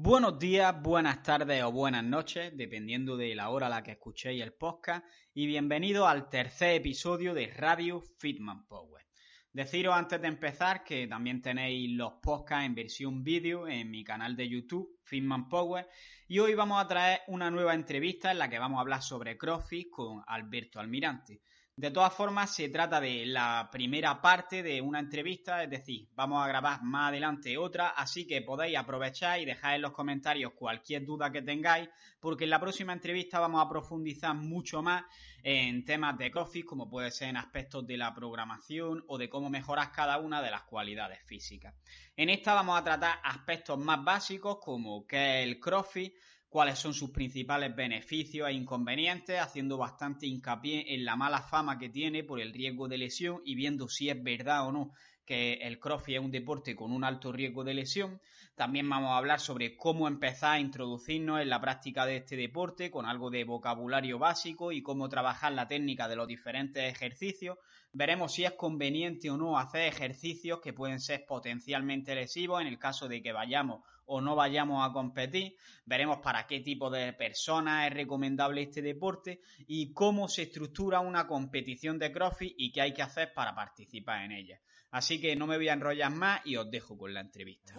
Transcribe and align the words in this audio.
Buenos 0.00 0.38
días, 0.38 0.80
buenas 0.80 1.24
tardes 1.24 1.60
o 1.64 1.72
buenas 1.72 2.04
noches, 2.04 2.56
dependiendo 2.56 3.16
de 3.16 3.34
la 3.34 3.50
hora 3.50 3.66
a 3.66 3.70
la 3.70 3.82
que 3.82 3.90
escuchéis 3.90 4.40
el 4.44 4.52
podcast, 4.52 5.04
y 5.34 5.46
bienvenido 5.46 6.06
al 6.06 6.28
tercer 6.28 6.76
episodio 6.76 7.34
de 7.34 7.48
Radio 7.48 8.00
Fitman 8.00 8.64
Power. 8.68 9.04
Deciros 9.52 9.96
antes 9.96 10.22
de 10.22 10.28
empezar 10.28 10.84
que 10.84 11.08
también 11.08 11.42
tenéis 11.42 11.90
los 11.96 12.12
podcasts 12.22 12.66
en 12.66 12.76
versión 12.76 13.24
vídeo 13.24 13.66
en 13.66 13.90
mi 13.90 14.04
canal 14.04 14.36
de 14.36 14.48
YouTube, 14.48 15.00
Fitman 15.02 15.48
Power, 15.48 15.88
y 16.28 16.38
hoy 16.38 16.54
vamos 16.54 16.80
a 16.80 16.86
traer 16.86 17.22
una 17.26 17.50
nueva 17.50 17.74
entrevista 17.74 18.30
en 18.30 18.38
la 18.38 18.48
que 18.48 18.60
vamos 18.60 18.78
a 18.78 18.82
hablar 18.82 19.02
sobre 19.02 19.36
CrossFit 19.36 19.90
con 19.90 20.22
Alberto 20.28 20.78
Almirante. 20.78 21.42
De 21.78 21.92
todas 21.92 22.12
formas, 22.12 22.52
se 22.52 22.70
trata 22.70 23.00
de 23.00 23.24
la 23.24 23.68
primera 23.70 24.20
parte 24.20 24.64
de 24.64 24.80
una 24.80 24.98
entrevista, 24.98 25.62
es 25.62 25.70
decir, 25.70 26.08
vamos 26.16 26.44
a 26.44 26.48
grabar 26.48 26.82
más 26.82 27.10
adelante 27.10 27.56
otra, 27.56 27.90
así 27.90 28.26
que 28.26 28.42
podéis 28.42 28.76
aprovechar 28.76 29.38
y 29.38 29.44
dejar 29.44 29.76
en 29.76 29.82
los 29.82 29.92
comentarios 29.92 30.54
cualquier 30.54 31.04
duda 31.04 31.30
que 31.30 31.40
tengáis, 31.40 31.88
porque 32.18 32.42
en 32.42 32.50
la 32.50 32.58
próxima 32.58 32.92
entrevista 32.92 33.38
vamos 33.38 33.64
a 33.64 33.68
profundizar 33.68 34.34
mucho 34.34 34.82
más 34.82 35.04
en 35.44 35.84
temas 35.84 36.18
de 36.18 36.32
CrossFit, 36.32 36.66
como 36.66 36.90
puede 36.90 37.12
ser 37.12 37.28
en 37.28 37.36
aspectos 37.36 37.86
de 37.86 37.96
la 37.96 38.12
programación 38.12 39.04
o 39.06 39.16
de 39.16 39.28
cómo 39.28 39.48
mejorar 39.48 39.92
cada 39.92 40.18
una 40.18 40.42
de 40.42 40.50
las 40.50 40.64
cualidades 40.64 41.20
físicas. 41.26 41.76
En 42.16 42.28
esta 42.28 42.54
vamos 42.54 42.76
a 42.76 42.82
tratar 42.82 43.20
aspectos 43.22 43.78
más 43.78 44.02
básicos 44.02 44.58
como 44.60 45.06
qué 45.06 45.42
es 45.42 45.46
el 45.46 45.60
CrossFit, 45.60 46.12
cuáles 46.48 46.78
son 46.78 46.94
sus 46.94 47.10
principales 47.10 47.74
beneficios 47.76 48.48
e 48.48 48.52
inconvenientes, 48.52 49.38
haciendo 49.38 49.76
bastante 49.76 50.26
hincapié 50.26 50.94
en 50.94 51.04
la 51.04 51.16
mala 51.16 51.42
fama 51.42 51.78
que 51.78 51.88
tiene 51.90 52.24
por 52.24 52.40
el 52.40 52.52
riesgo 52.52 52.88
de 52.88 52.98
lesión 52.98 53.42
y 53.44 53.54
viendo 53.54 53.88
si 53.88 54.08
es 54.08 54.22
verdad 54.22 54.66
o 54.66 54.72
no 54.72 54.92
que 55.28 55.58
el 55.60 55.78
CrossFit 55.78 56.14
es 56.16 56.22
un 56.22 56.30
deporte 56.30 56.74
con 56.74 56.90
un 56.90 57.04
alto 57.04 57.30
riesgo 57.32 57.62
de 57.62 57.74
lesión. 57.74 58.18
También 58.54 58.88
vamos 58.88 59.10
a 59.10 59.18
hablar 59.18 59.40
sobre 59.40 59.76
cómo 59.76 60.08
empezar 60.08 60.52
a 60.52 60.58
introducirnos 60.58 61.42
en 61.42 61.50
la 61.50 61.60
práctica 61.60 62.06
de 62.06 62.16
este 62.16 62.34
deporte 62.34 62.90
con 62.90 63.04
algo 63.04 63.28
de 63.28 63.44
vocabulario 63.44 64.18
básico 64.18 64.72
y 64.72 64.80
cómo 64.80 65.10
trabajar 65.10 65.52
la 65.52 65.68
técnica 65.68 66.08
de 66.08 66.16
los 66.16 66.26
diferentes 66.26 66.82
ejercicios. 66.82 67.58
Veremos 67.92 68.32
si 68.32 68.46
es 68.46 68.52
conveniente 68.52 69.28
o 69.28 69.36
no 69.36 69.58
hacer 69.58 69.82
ejercicios 69.82 70.60
que 70.62 70.72
pueden 70.72 70.98
ser 70.98 71.26
potencialmente 71.26 72.14
lesivos 72.14 72.62
en 72.62 72.66
el 72.66 72.78
caso 72.78 73.06
de 73.06 73.20
que 73.22 73.32
vayamos 73.32 73.82
o 74.08 74.20
no 74.20 74.34
vayamos 74.34 74.88
a 74.88 74.92
competir. 74.92 75.56
Veremos 75.84 76.18
para 76.18 76.46
qué 76.46 76.60
tipo 76.60 76.90
de 76.90 77.12
personas 77.12 77.86
es 77.86 77.94
recomendable 77.94 78.62
este 78.62 78.82
deporte 78.82 79.40
y 79.66 79.92
cómo 79.92 80.28
se 80.28 80.42
estructura 80.42 81.00
una 81.00 81.26
competición 81.26 81.98
de 81.98 82.12
CrossFit 82.12 82.54
y 82.56 82.72
qué 82.72 82.82
hay 82.82 82.92
que 82.92 83.02
hacer 83.02 83.32
para 83.32 83.54
participar 83.54 84.24
en 84.24 84.32
ella. 84.32 84.60
Así 84.90 85.20
que 85.20 85.36
no 85.36 85.46
me 85.46 85.56
voy 85.56 85.68
a 85.68 85.74
enrollar 85.74 86.10
más 86.10 86.40
y 86.46 86.56
os 86.56 86.70
dejo 86.70 86.96
con 86.96 87.12
la 87.12 87.20
entrevista. 87.20 87.74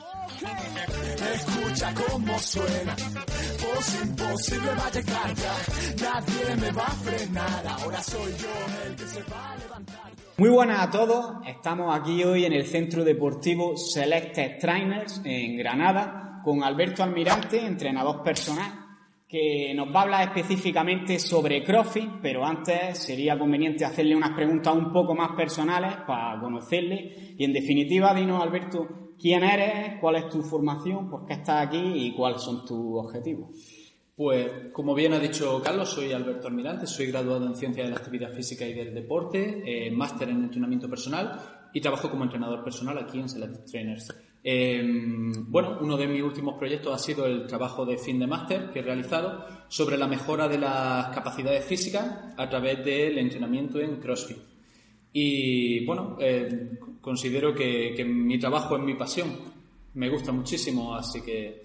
Escucha 1.34 1.94
cómo 1.96 2.38
suena, 2.40 2.96
imposible 4.04 4.76
va 4.76 4.86
a 4.86 4.92
llegar 4.92 5.36
nadie 6.02 6.56
me 6.58 6.72
va 6.72 6.86
a 6.86 6.92
frenar, 6.92 7.68
ahora 7.68 8.04
soy 8.04 8.32
yo 8.38 8.86
el 8.86 8.96
que 8.96 9.08
se 9.08 9.24
va 9.24 9.52
a 9.52 9.58
levantar. 9.58 10.29
Muy 10.40 10.52
buenas 10.52 10.88
a 10.88 10.90
todos, 10.90 11.46
estamos 11.46 11.94
aquí 11.94 12.24
hoy 12.24 12.46
en 12.46 12.54
el 12.54 12.66
Centro 12.66 13.04
Deportivo 13.04 13.76
Selected 13.76 14.58
Trainers 14.58 15.22
en 15.26 15.58
Granada 15.58 16.40
con 16.46 16.64
Alberto 16.64 17.04
Almirante, 17.04 17.60
entrenador 17.66 18.24
personal 18.24 18.72
que 19.28 19.74
nos 19.76 19.94
va 19.94 20.00
a 20.00 20.04
hablar 20.04 20.28
específicamente 20.30 21.20
sobre 21.20 21.62
CrossFit, 21.62 22.22
pero 22.22 22.46
antes 22.46 23.00
sería 23.00 23.38
conveniente 23.38 23.84
hacerle 23.84 24.16
unas 24.16 24.32
preguntas 24.32 24.74
un 24.74 24.94
poco 24.94 25.14
más 25.14 25.32
personales 25.36 25.94
para 26.08 26.40
conocerle. 26.40 27.36
Y 27.38 27.44
en 27.44 27.52
definitiva, 27.52 28.14
dinos, 28.14 28.42
Alberto, 28.42 28.88
quién 29.20 29.44
eres, 29.44 30.00
cuál 30.00 30.16
es 30.16 30.30
tu 30.30 30.42
formación, 30.42 31.10
por 31.10 31.26
qué 31.26 31.34
estás 31.34 31.68
aquí 31.68 31.82
y 31.84 32.16
cuáles 32.16 32.42
son 32.42 32.66
tus 32.66 33.06
objetivos. 33.06 33.50
Pues, 34.20 34.52
como 34.74 34.94
bien 34.94 35.14
ha 35.14 35.20
dicho 35.20 35.62
Carlos, 35.64 35.92
soy 35.92 36.12
Alberto 36.12 36.50
Almirante, 36.50 36.86
soy 36.86 37.06
graduado 37.06 37.48
en 37.48 37.56
Ciencias 37.56 37.88
de 37.88 37.92
la 37.92 38.00
Actividad 38.00 38.34
Física 38.34 38.68
y 38.68 38.74
del 38.74 38.94
Deporte, 38.94 39.64
eh, 39.66 39.90
máster 39.92 40.28
en 40.28 40.44
entrenamiento 40.44 40.90
personal 40.90 41.70
y 41.72 41.80
trabajo 41.80 42.10
como 42.10 42.26
entrenador 42.26 42.62
personal 42.62 42.98
aquí 42.98 43.18
en 43.18 43.30
Select 43.30 43.72
Trainers. 43.72 44.14
Em, 44.44 45.50
bueno, 45.50 45.78
uno 45.80 45.96
de 45.96 46.06
mis 46.08 46.22
últimos 46.22 46.58
proyectos 46.58 46.94
ha 46.94 46.98
sido 46.98 47.26
el 47.28 47.48
trabajo 47.48 47.86
de 47.86 47.98
fin 47.98 48.20
de 48.20 48.28
máster 48.28 48.72
que 48.74 48.80
he 48.80 48.82
realizado 48.82 49.46
sobre 49.70 49.98
la 49.98 50.10
mejora 50.10 50.50
de 50.50 50.58
las 50.58 51.16
capacidades 51.16 51.64
físicas 51.64 52.34
a 52.36 52.50
través 52.50 52.84
del 52.84 53.18
entrenamiento 53.20 53.80
en 53.80 54.02
CrossFit. 54.02 54.40
Y 55.14 55.86
bueno, 55.86 56.18
eh, 56.20 56.72
considero 57.00 57.56
que, 57.56 58.04
mi 58.04 58.38
trabajo 58.38 58.76
es 58.76 58.84
mi 58.84 58.96
pasión. 58.96 59.30
Me 59.94 60.10
gusta 60.10 60.34
muchísimo, 60.34 60.94
así 60.94 61.22
que 61.22 61.64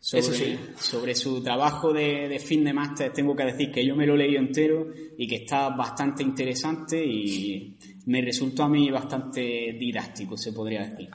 sobre, 0.00 0.58
sobre 0.78 1.14
su 1.14 1.42
trabajo 1.42 1.92
de, 1.92 2.38
fin 2.38 2.64
de 2.64 2.72
máster 2.72 3.12
tengo 3.12 3.34
que 3.34 3.44
decir 3.44 3.72
que 3.72 3.84
yo 3.84 3.96
me 3.96 4.06
lo 4.06 4.14
he 4.14 4.18
leído 4.18 4.38
entero 4.38 4.86
y 5.18 5.26
que 5.26 5.36
está 5.36 5.70
bastante 5.70 6.22
interesante 6.22 7.04
y 7.04 7.76
me 8.06 8.22
resultó 8.22 8.64
a 8.64 8.68
mí 8.68 8.90
bastante 8.90 9.76
didáctico, 9.78 10.36
se 10.36 10.52
podría 10.52 10.86
decir. 10.86 11.08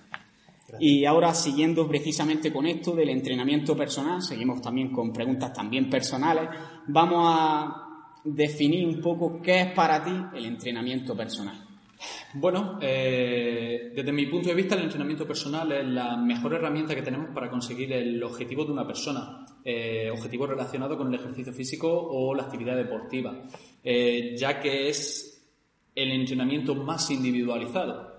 Y 0.79 1.05
ahora, 1.05 1.33
siguiendo 1.33 1.87
precisamente 1.87 2.51
con 2.51 2.65
esto 2.65 2.95
del 2.95 3.09
entrenamiento 3.09 3.75
personal, 3.75 4.21
seguimos 4.21 4.61
también 4.61 4.91
con 4.91 5.11
preguntas 5.11 5.53
también 5.53 5.89
personales, 5.89 6.49
vamos 6.87 7.25
a 7.25 7.91
definir 8.23 8.85
un 8.87 9.01
poco 9.01 9.41
qué 9.41 9.61
es 9.61 9.71
para 9.73 10.03
ti 10.03 10.37
el 10.37 10.45
entrenamiento 10.45 11.15
personal. 11.15 11.70
Bueno, 12.33 12.79
eh, 12.81 13.91
desde 13.93 14.11
mi 14.13 14.25
punto 14.27 14.49
de 14.49 14.55
vista, 14.55 14.75
el 14.75 14.83
entrenamiento 14.83 15.27
personal 15.27 15.69
es 15.73 15.85
la 15.85 16.15
mejor 16.15 16.53
herramienta 16.53 16.95
que 16.95 17.01
tenemos 17.01 17.29
para 17.33 17.49
conseguir 17.49 17.91
el 17.91 18.23
objetivo 18.23 18.63
de 18.63 18.71
una 18.71 18.87
persona, 18.87 19.45
eh, 19.65 20.09
objetivo 20.11 20.47
relacionado 20.47 20.97
con 20.97 21.07
el 21.07 21.19
ejercicio 21.19 21.51
físico 21.51 21.89
o 21.91 22.33
la 22.33 22.43
actividad 22.43 22.77
deportiva, 22.77 23.43
eh, 23.83 24.33
ya 24.37 24.61
que 24.61 24.87
es 24.87 25.45
el 25.93 26.11
entrenamiento 26.11 26.73
más 26.73 27.11
individualizado. 27.11 28.10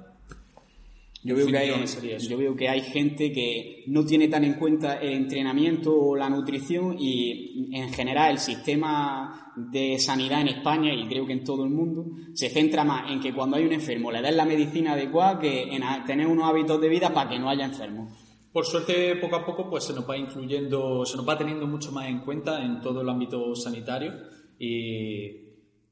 Yo 1.25 1.37
veo, 1.37 1.47
que 1.47 1.57
hay, 1.57 1.87
yo 2.29 2.37
veo 2.37 2.57
que 2.57 2.69
hay 2.69 2.81
gente 2.81 3.33
que 3.33 3.85
no 3.87 4.05
tiene 4.05 4.27
tan 4.27 4.43
en 4.43 4.55
cuenta 4.55 4.97
el 4.97 5.13
entrenamiento 5.13 5.97
o 5.97 6.17
la 6.17 6.29
nutrición 6.29 6.97
y 6.99 7.77
en 7.77 7.93
general 7.93 8.33
el 8.33 8.39
sistema 8.39 9.53
de 9.57 10.01
sanidad 10.01 10.41
en 10.41 10.49
España 10.49 10.93
y 10.93 11.07
creo 11.07 11.25
que 11.25 11.35
en 11.35 11.45
todo 11.45 11.63
el 11.63 11.71
mundo 11.71 12.07
se 12.35 12.49
centra 12.49 12.83
más 12.83 13.09
en 13.09 13.21
que 13.21 13.33
cuando 13.33 13.57
hay 13.57 13.65
un 13.65 13.73
enfermo 13.73 14.11
le 14.11 14.21
den 14.21 14.37
la 14.37 14.45
medicina 14.45 14.95
adecuada 14.95 15.39
que 15.39 15.63
en 15.63 15.83
tener 16.07 16.27
unos 16.27 16.49
hábitos 16.49 16.81
de 16.81 16.89
vida 16.89 17.15
para 17.15 17.31
que 17.31 17.39
no 17.39 17.49
haya 17.49 17.67
enfermos. 17.67 18.13
Por 18.53 18.67
suerte, 18.67 19.17
poco 19.17 19.37
a 19.37 19.47
poco, 19.47 19.71
pues 19.71 19.85
se 19.85 19.95
nos 19.95 20.09
va 20.09 20.17
incluyendo, 20.17 21.07
se 21.07 21.17
nos 21.17 21.27
va 21.27 21.39
teniendo 21.39 21.67
mucho 21.67 21.91
más 21.91 22.09
en 22.09 22.21
cuenta 22.21 22.63
en 22.63 22.83
todo 22.83 23.01
el 23.01 23.09
ámbito 23.09 23.55
sanitario 23.55 24.13
y 24.59 25.42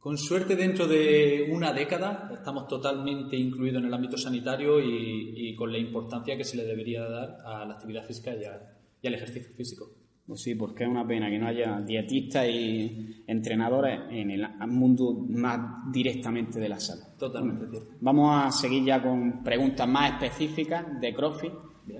con 0.00 0.16
suerte, 0.16 0.56
dentro 0.56 0.86
de 0.86 1.50
una 1.52 1.74
década 1.74 2.30
estamos 2.32 2.66
totalmente 2.66 3.36
incluidos 3.36 3.82
en 3.82 3.88
el 3.88 3.94
ámbito 3.94 4.16
sanitario 4.16 4.80
y, 4.80 5.54
con 5.54 5.70
la 5.70 5.76
importancia 5.76 6.38
que 6.38 6.44
se 6.44 6.56
le 6.56 6.64
debería 6.64 7.06
dar 7.06 7.36
a 7.44 7.66
la 7.66 7.74
actividad 7.74 8.02
física 8.02 8.32
y, 8.34 9.06
al 9.06 9.14
ejercicio 9.14 9.52
físico. 9.54 9.90
Pues 10.26 10.40
sí, 10.40 10.54
porque 10.54 10.84
es 10.84 10.90
una 10.90 11.06
pena 11.06 11.28
que 11.28 11.38
no 11.38 11.48
haya 11.48 11.80
dietistas 11.80 12.46
y 12.48 13.24
entrenadores 13.26 14.00
en 14.10 14.30
el 14.30 14.48
mundo 14.68 15.26
más 15.28 15.92
directamente 15.92 16.58
de 16.58 16.68
la 16.68 16.80
salud. 16.80 17.04
Totalmente. 17.18 17.66
Vamos 18.00 18.46
a 18.46 18.50
seguir 18.50 18.84
ya 18.84 19.02
con 19.02 19.42
preguntas 19.42 19.86
más 19.86 20.12
específicas 20.12 20.98
de 20.98 21.12
CrossFit. 21.12 21.52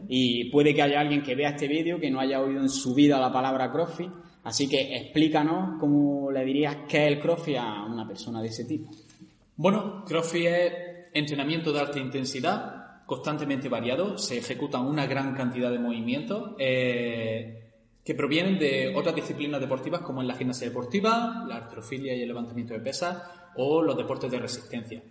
Y 0.09 0.49
puede 0.51 0.73
que 0.73 0.83
haya 0.83 1.01
alguien 1.01 1.23
que 1.23 1.35
vea 1.35 1.51
este 1.51 1.67
vídeo 1.67 1.99
que 1.99 2.11
no 2.11 2.21
haya 2.21 2.41
oído 2.41 2.61
en 2.61 2.69
su 2.69 2.95
vida 2.95 3.19
la 3.19 3.33
palabra 3.33 3.71
CrossFit 3.73 4.11
Así 4.43 4.69
que 4.69 4.97
explícanos 4.97 5.79
cómo 5.79 6.31
le 6.31 6.45
dirías 6.45 6.77
qué 6.89 7.07
es 7.07 7.13
el 7.13 7.21
CrossFit 7.21 7.57
a 7.57 7.85
una 7.85 8.07
persona 8.07 8.41
de 8.41 8.49
ese 8.49 8.65
tipo. 8.65 8.91
Bueno, 9.57 10.05
CrossFit 10.07 10.47
es 10.47 10.73
entrenamiento 11.13 11.73
de 11.73 11.81
alta 11.81 11.99
intensidad, 11.99 13.05
constantemente 13.05 13.69
variado, 13.69 14.17
se 14.17 14.39
ejecutan 14.39 14.87
una 14.87 15.07
gran 15.07 15.35
cantidad 15.35 15.71
de 15.71 15.79
movimientos 15.79 16.53
eh, 16.59 17.73
que 18.05 18.15
provienen 18.15 18.59
de 18.59 18.95
otras 18.97 19.15
disciplinas 19.15 19.61
deportivas 19.61 20.01
como 20.01 20.23
la 20.23 20.35
gimnasia 20.35 20.69
deportiva, 20.69 21.45
la 21.47 21.57
artrofilia 21.57 22.15
y 22.15 22.23
el 22.23 22.29
levantamiento 22.29 22.73
de 22.73 22.81
pesas 22.81 23.23
o 23.57 23.83
los 23.83 23.97
deportes 23.97 24.31
de 24.31 24.39
resistencia. 24.39 25.03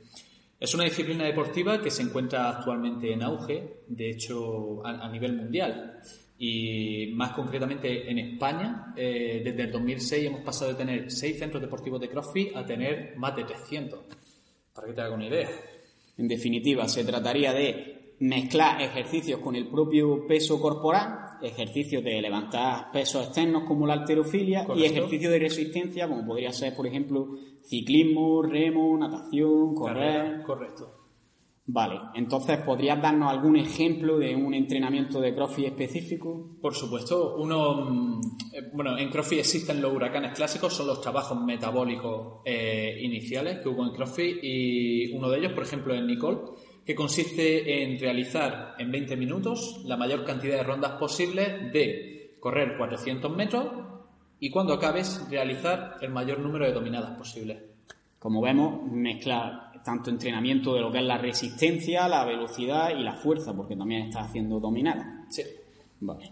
Es 0.60 0.74
una 0.74 0.84
disciplina 0.86 1.24
deportiva 1.24 1.82
que 1.82 1.92
se 1.92 2.02
encuentra 2.02 2.50
actualmente 2.50 3.14
en 3.14 3.22
auge, 3.24 3.84
de 3.88 4.10
hecho, 4.10 4.86
a 4.86 5.08
nivel 5.10 5.36
mundial. 5.36 6.02
Y 6.42 7.12
más 7.16 7.34
concretamente 7.34 8.10
en 8.10 8.18
España, 8.18 8.94
eh, 8.96 9.42
desde 9.44 9.64
el 9.64 9.72
2006 9.72 10.26
hemos 10.26 10.42
pasado 10.42 10.72
de 10.72 10.78
tener 10.78 11.12
6 11.12 11.38
centros 11.38 11.62
deportivos 11.62 12.00
de 12.00 12.08
CrossFit 12.08 12.56
a 12.56 12.66
tener 12.66 13.18
más 13.18 13.36
de 13.36 13.44
300. 13.44 14.00
Para 14.74 14.88
que 14.88 14.94
te 14.94 15.02
haga 15.02 15.16
una 15.16 15.28
idea. 15.28 15.50
En 16.18 16.30
definitiva, 16.30 16.88
se 16.88 17.04
trataría 17.04 17.52
de 17.52 18.16
mezclar 18.20 18.82
ejercicios 18.82 19.42
con 19.42 19.56
el 19.56 19.68
propio 19.68 20.26
peso 20.28 20.62
corporal, 20.62 21.38
ejercicios 21.42 22.04
de 22.04 22.22
levantar 22.22 22.92
pesos 22.92 23.26
externos 23.26 23.64
como 23.64 23.86
la 23.86 23.94
alterofilia 23.94 24.66
y 24.76 24.86
ejercicios 24.86 25.32
de 25.32 25.40
resistencia 25.40 26.08
como 26.08 26.26
podría 26.26 26.52
ser, 26.52 26.74
por 26.74 26.88
ejemplo, 26.88 27.38
ciclismo, 27.64 28.42
remo, 28.44 28.98
natación, 28.98 29.74
correr. 29.74 30.42
correcto. 30.44 30.99
Vale, 31.72 32.00
entonces, 32.16 32.58
¿podrías 32.62 33.00
darnos 33.00 33.30
algún 33.30 33.56
ejemplo 33.56 34.18
de 34.18 34.36
un 34.36 34.56
entrenamiento 34.56 35.22
de 35.22 35.36
CrossFit 35.36 35.68
específico? 35.68 36.58
Por 36.60 36.74
supuesto, 36.74 37.36
uno, 37.38 37.86
mm, 37.86 38.22
eh, 38.54 38.72
bueno, 38.74 38.98
en 38.98 39.12
CrossFit 39.12 39.38
existen 39.38 39.80
los 39.80 39.94
huracanes 39.94 40.34
clásicos, 40.34 40.74
son 40.74 40.88
los 40.88 41.00
trabajos 41.00 41.40
metabólicos 41.40 42.42
eh, 42.44 42.98
iniciales 43.04 43.60
que 43.60 43.70
hubo 43.70 43.86
en 43.86 43.94
CrossFit 43.94 44.40
y 44.42 45.12
uno 45.14 45.30
de 45.30 45.38
ellos, 45.38 45.54
por 45.54 45.62
ejemplo, 45.62 45.94
es 45.94 46.02
Nicole, 46.02 46.40
que 46.84 46.96
consiste 46.96 47.84
en 47.84 48.00
realizar 48.00 48.74
en 48.80 48.90
20 48.92 49.16
minutos 49.16 49.84
la 49.86 49.96
mayor 49.96 50.26
cantidad 50.26 50.58
de 50.58 50.64
rondas 50.64 50.94
posibles 50.94 51.72
de 51.72 52.36
correr 52.40 52.78
400 52.80 53.36
metros 53.36 53.68
y 54.40 54.50
cuando 54.50 54.74
acabes 54.74 55.24
realizar 55.30 55.98
el 56.02 56.10
mayor 56.10 56.40
número 56.40 56.66
de 56.66 56.74
dominadas 56.74 57.16
posibles. 57.16 57.69
Como 58.20 58.42
vemos, 58.42 58.92
mezclar 58.92 59.72
tanto 59.84 60.10
entrenamiento 60.10 60.76
de 60.76 60.82
lo 60.82 60.92
que 60.92 61.00
es 61.00 61.06
la 61.06 61.18
resistencia, 61.18 62.08
la 62.08 62.26
velocidad 62.26 62.92
y 62.98 63.04
la 63.04 63.14
fuerza, 63.14 63.56
porque 63.56 63.76
también 63.76 64.04
estás 64.04 64.28
haciendo 64.28 64.60
dominada. 64.60 65.26
Sí. 65.30 65.44
Vale. 66.02 66.32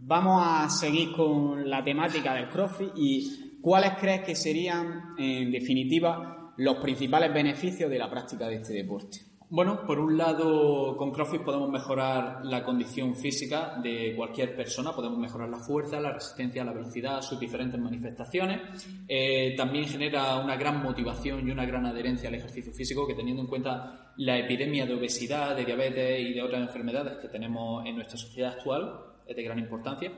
Vamos 0.00 0.42
a 0.44 0.68
seguir 0.68 1.12
con 1.12 1.68
la 1.68 1.82
temática 1.82 2.34
del 2.34 2.48
CrossFit 2.48 2.90
y 2.96 3.58
cuáles 3.60 3.94
crees 3.98 4.22
que 4.22 4.36
serían, 4.36 5.14
en 5.18 5.50
definitiva, 5.50 6.52
los 6.56 6.76
principales 6.76 7.32
beneficios 7.34 7.90
de 7.90 7.98
la 7.98 8.08
práctica 8.08 8.46
de 8.46 8.56
este 8.56 8.72
deporte. 8.72 9.25
Bueno, 9.48 9.86
por 9.86 10.00
un 10.00 10.18
lado, 10.18 10.96
con 10.96 11.12
CrossFit 11.12 11.42
podemos 11.42 11.70
mejorar 11.70 12.44
la 12.44 12.64
condición 12.64 13.14
física 13.14 13.78
de 13.80 14.12
cualquier 14.16 14.56
persona, 14.56 14.92
podemos 14.92 15.20
mejorar 15.20 15.48
la 15.48 15.60
fuerza, 15.60 16.00
la 16.00 16.12
resistencia, 16.12 16.64
la 16.64 16.72
velocidad, 16.72 17.22
sus 17.22 17.38
diferentes 17.38 17.80
manifestaciones. 17.80 18.84
Eh, 19.06 19.54
también 19.56 19.84
genera 19.84 20.36
una 20.38 20.56
gran 20.56 20.82
motivación 20.82 21.46
y 21.46 21.52
una 21.52 21.64
gran 21.64 21.86
adherencia 21.86 22.28
al 22.28 22.34
ejercicio 22.34 22.72
físico, 22.72 23.06
que 23.06 23.14
teniendo 23.14 23.42
en 23.42 23.48
cuenta 23.48 24.12
la 24.16 24.36
epidemia 24.36 24.84
de 24.84 24.94
obesidad, 24.94 25.54
de 25.54 25.64
diabetes 25.64 26.28
y 26.28 26.32
de 26.32 26.42
otras 26.42 26.62
enfermedades 26.62 27.18
que 27.18 27.28
tenemos 27.28 27.86
en 27.86 27.94
nuestra 27.94 28.18
sociedad 28.18 28.54
actual, 28.54 28.98
es 29.28 29.36
de 29.36 29.44
gran 29.44 29.60
importancia. 29.60 30.10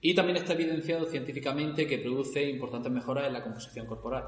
Y 0.00 0.14
también 0.14 0.36
está 0.36 0.52
evidenciado 0.52 1.06
científicamente 1.06 1.84
que 1.84 1.98
produce 1.98 2.48
importantes 2.48 2.92
mejoras 2.92 3.26
en 3.26 3.32
la 3.32 3.42
composición 3.42 3.86
corporal. 3.86 4.22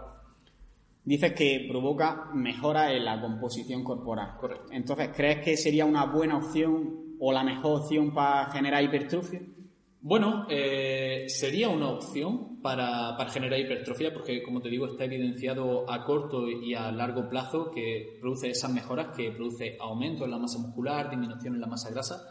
Dices 1.05 1.33
que 1.33 1.67
provoca 1.69 2.31
mejora 2.35 2.93
en 2.93 3.05
la 3.05 3.21
composición 3.21 3.83
corporal. 3.83 4.37
Correcto. 4.39 4.69
Entonces, 4.71 5.11
¿crees 5.15 5.45
que 5.45 5.57
sería 5.57 5.85
una 5.85 6.05
buena 6.07 6.37
opción 6.37 7.17
o 7.19 7.33
la 7.33 7.43
mejor 7.43 7.81
opción 7.81 8.13
para 8.13 8.51
generar 8.51 8.83
hipertrofia? 8.83 9.41
Bueno, 10.03 10.47
eh, 10.49 11.27
sería 11.29 11.69
una 11.69 11.91
opción 11.91 12.63
para, 12.63 13.17
generar 13.29 13.61
hipertrofia 13.61 14.13
porque, 14.13 14.43
como 14.43 14.63
te 14.63 14.71
digo, 14.71 14.87
está 14.87 15.05
evidenciado 15.05 15.91
a 15.91 16.05
corto 16.05 16.49
y 16.49 16.73
a 16.75 16.91
largo 16.91 17.29
plazo 17.29 17.71
que 17.71 18.17
produce 18.19 18.49
esas 18.49 18.73
mejoras, 18.73 19.15
que 19.15 19.31
produce 19.31 19.77
aumento 19.79 20.25
en 20.25 20.31
la 20.31 20.39
masa 20.39 20.59
muscular, 20.59 21.11
disminución 21.11 21.55
en 21.55 21.61
la 21.61 21.67
masa 21.67 21.91
grasa. 21.91 22.23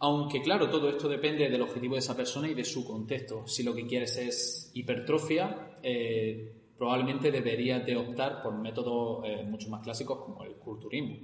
Aunque, 0.00 0.42
claro, 0.42 0.68
todo 0.68 0.88
esto 0.88 1.08
depende 1.08 1.48
del 1.48 1.62
objetivo 1.62 1.94
de 1.94 2.00
esa 2.00 2.16
persona 2.16 2.48
y 2.48 2.54
de 2.54 2.64
su 2.64 2.84
contexto. 2.84 3.46
Si 3.46 3.62
lo 3.62 3.72
que 3.72 3.86
quieres 3.86 4.16
es 4.16 4.72
hipertrofia, 4.74 5.78
eh, 5.80 6.61
probablemente 6.82 7.30
debería 7.30 7.78
de 7.78 7.96
optar 7.96 8.42
por 8.42 8.58
métodos 8.58 9.24
eh, 9.24 9.44
mucho 9.48 9.68
más 9.70 9.84
clásicos 9.84 10.18
como 10.18 10.42
el 10.42 10.54
culturismo, 10.54 11.14